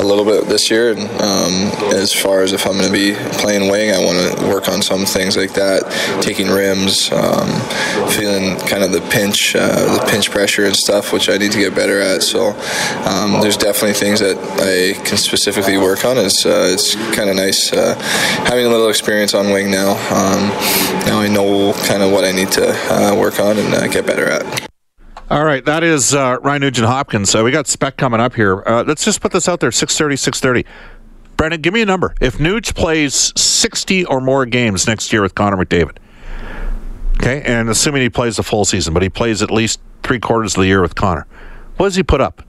a 0.03 0.05
little 0.05 0.25
bit 0.25 0.46
this 0.46 0.70
year. 0.70 0.92
And 0.92 1.01
um, 1.20 1.94
as 1.94 2.12
far 2.12 2.42
as 2.42 2.53
if 2.53 2.66
I'm 2.66 2.72
going 2.72 2.87
to 2.87 2.92
be 2.92 3.14
playing 3.38 3.70
wing, 3.70 3.92
I 3.92 4.05
want 4.05 4.38
to 4.38 4.46
work 4.48 4.68
on 4.68 4.83
some 4.83 5.05
things 5.05 5.37
like 5.37 5.55
that, 5.55 5.83
taking 6.22 6.48
rims, 6.48 7.11
um, 7.12 7.48
feeling 8.11 8.59
kind 8.66 8.83
of 8.83 8.92
the 8.92 9.01
pinch, 9.11 9.52
uh, 9.55 9.99
the 9.99 10.11
pinch 10.11 10.31
pressure 10.31 10.65
and 10.65 10.75
stuff, 10.77 11.12
which 11.12 11.29
I 11.29 11.37
need 11.37 11.53
to 11.53 11.59
get 11.59 11.75
better 11.75 12.01
at. 12.01 12.23
So 12.23 12.51
um, 13.05 13.41
there's 13.41 13.57
definitely 13.57 13.95
things 13.95 14.21
that 14.21 14.37
I 14.61 15.01
can 15.05 15.19
specifically 15.19 15.79
work 15.79 16.05
on. 16.05 16.19
It's 16.19 16.45
uh, 16.45 16.71
it's 16.73 16.95
kind 17.17 17.31
of 17.31 17.37
nice 17.37 17.73
uh, 17.73 17.95
having 18.47 18.67
a 18.67 18.69
little 18.69 18.88
experience 18.88 19.35
on 19.35 19.51
wing 19.51 19.71
now. 19.71 19.93
Um, 20.11 20.49
now 21.07 21.21
I 21.21 21.29
know 21.29 21.73
kind 21.87 22.03
of 22.03 22.12
what 22.12 22.25
I 22.25 22.33
need 22.33 22.51
to 22.53 22.71
uh, 22.93 23.15
work 23.17 23.41
on 23.41 23.59
and 23.59 23.93
get 23.93 24.07
better 24.07 24.27
at. 24.27 24.69
All 25.31 25.45
right, 25.45 25.65
that 25.65 25.83
is 25.83 26.15
uh, 26.15 26.38
Ryan 26.43 26.61
Nugent 26.62 26.87
Hopkins. 26.87 27.35
Uh, 27.35 27.43
we 27.43 27.51
got 27.51 27.67
spec 27.67 27.97
coming 27.97 28.21
up 28.21 28.35
here. 28.35 28.62
Let's 28.67 29.05
just 29.05 29.21
put 29.21 29.33
this 29.33 29.49
out 29.49 29.61
there: 29.61 29.71
6:30, 29.71 30.19
6:30. 30.19 30.67
Brendan, 31.37 31.61
give 31.61 31.75
me 31.75 31.83
a 31.83 31.87
number. 31.87 32.15
If 32.21 32.38
Nuge 32.38 32.73
plays 32.73 33.33
60 33.35 34.05
or 34.05 34.21
more 34.21 34.47
games 34.47 34.87
next 34.87 35.12
year 35.12 35.23
with 35.23 35.35
Connor 35.35 35.57
McDavid, 35.57 35.97
okay, 37.14 37.42
and 37.42 37.68
assuming 37.68 38.03
he 38.03 38.11
plays 38.11 38.37
the 38.37 38.42
full 38.42 38.64
season, 38.64 38.94
but 38.94 39.03
he 39.03 39.09
plays 39.09 39.42
at 39.42 39.51
least 39.51 39.81
three 40.03 40.20
quarters 40.20 40.55
of 40.55 40.62
the 40.62 40.66
year 40.66 40.83
with 40.83 40.94
Connor, 40.94 41.27
what 41.77 41.87
does 41.87 41.96
he 41.96 42.03
put 42.03 42.20
up? 42.20 42.42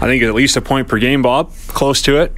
I 0.00 0.06
think 0.06 0.22
at 0.22 0.34
least 0.34 0.56
a 0.56 0.62
point 0.62 0.88
per 0.88 0.98
game, 0.98 1.22
Bob. 1.22 1.52
Close 1.68 2.00
to 2.02 2.16
it. 2.16 2.32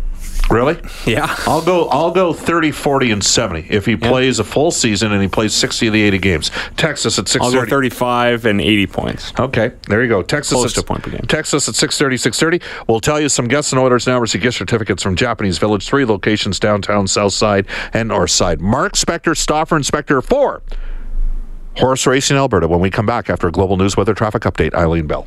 Really? 0.51 0.77
Yeah. 1.07 1.35
I'll 1.47 1.63
go 1.63 1.89
I'll 1.89 2.11
go 2.11 2.33
30, 2.33 2.73
40 2.73 3.11
and 3.11 3.25
70 3.25 3.69
if 3.71 3.87
he 3.87 3.93
yeah. 3.93 4.09
plays 4.09 4.39
a 4.39 4.45
full 4.45 4.71
season 4.71 5.13
and 5.13 5.23
he 5.23 5.29
plays 5.29 5.55
60 5.55 5.87
of 5.87 5.93
the 5.93 6.03
80 6.03 6.19
games. 6.19 6.51
Texas 6.77 7.19
at 7.19 7.29
630. 7.29 7.59
I'll 7.59 7.65
go 7.65 7.71
35 7.71 8.47
and 8.47 8.61
80 8.61 8.87
points. 8.89 9.33
Okay. 9.39 9.73
There 9.89 10.03
you 10.03 10.09
go. 10.09 10.23
Texas 10.23 10.53
Close 10.53 10.77
at, 10.77 10.85
point 10.85 11.03
per 11.03 11.11
game. 11.11 11.23
Texas 11.23 11.69
at 11.69 11.75
630 11.75 12.17
630. 12.19 12.85
We'll 12.89 13.01
tell 13.01 13.21
you 13.21 13.29
some 13.29 13.49
guests 13.49 13.73
and 13.73 13.81
orders 13.81 14.07
now 14.07 14.19
receive 14.19 14.43
gift 14.43 14.59
certificates 14.59 15.03
from 15.03 15.17
Japanese 15.17 15.59
Village, 15.59 15.87
three 15.87 16.05
locations 16.05 16.61
downtown, 16.61 17.07
south 17.07 17.33
side, 17.33 17.67
and 17.93 18.09
north 18.09 18.31
side. 18.31 18.61
Mark 18.61 18.95
Spector, 18.95 19.37
Stauffer 19.37 19.77
Inspector 19.77 20.21
4. 20.21 20.63
Horse 21.79 22.07
Racing 22.07 22.37
Alberta 22.37 22.69
when 22.69 22.81
we 22.81 22.91
come 22.91 23.07
back 23.07 23.31
after 23.31 23.49
a 23.49 23.53
global 23.53 23.77
news 23.77 23.97
weather 23.97 24.15
traffic 24.15 24.43
update. 24.43 24.75
Eileen 24.75 25.07
Bell. 25.07 25.27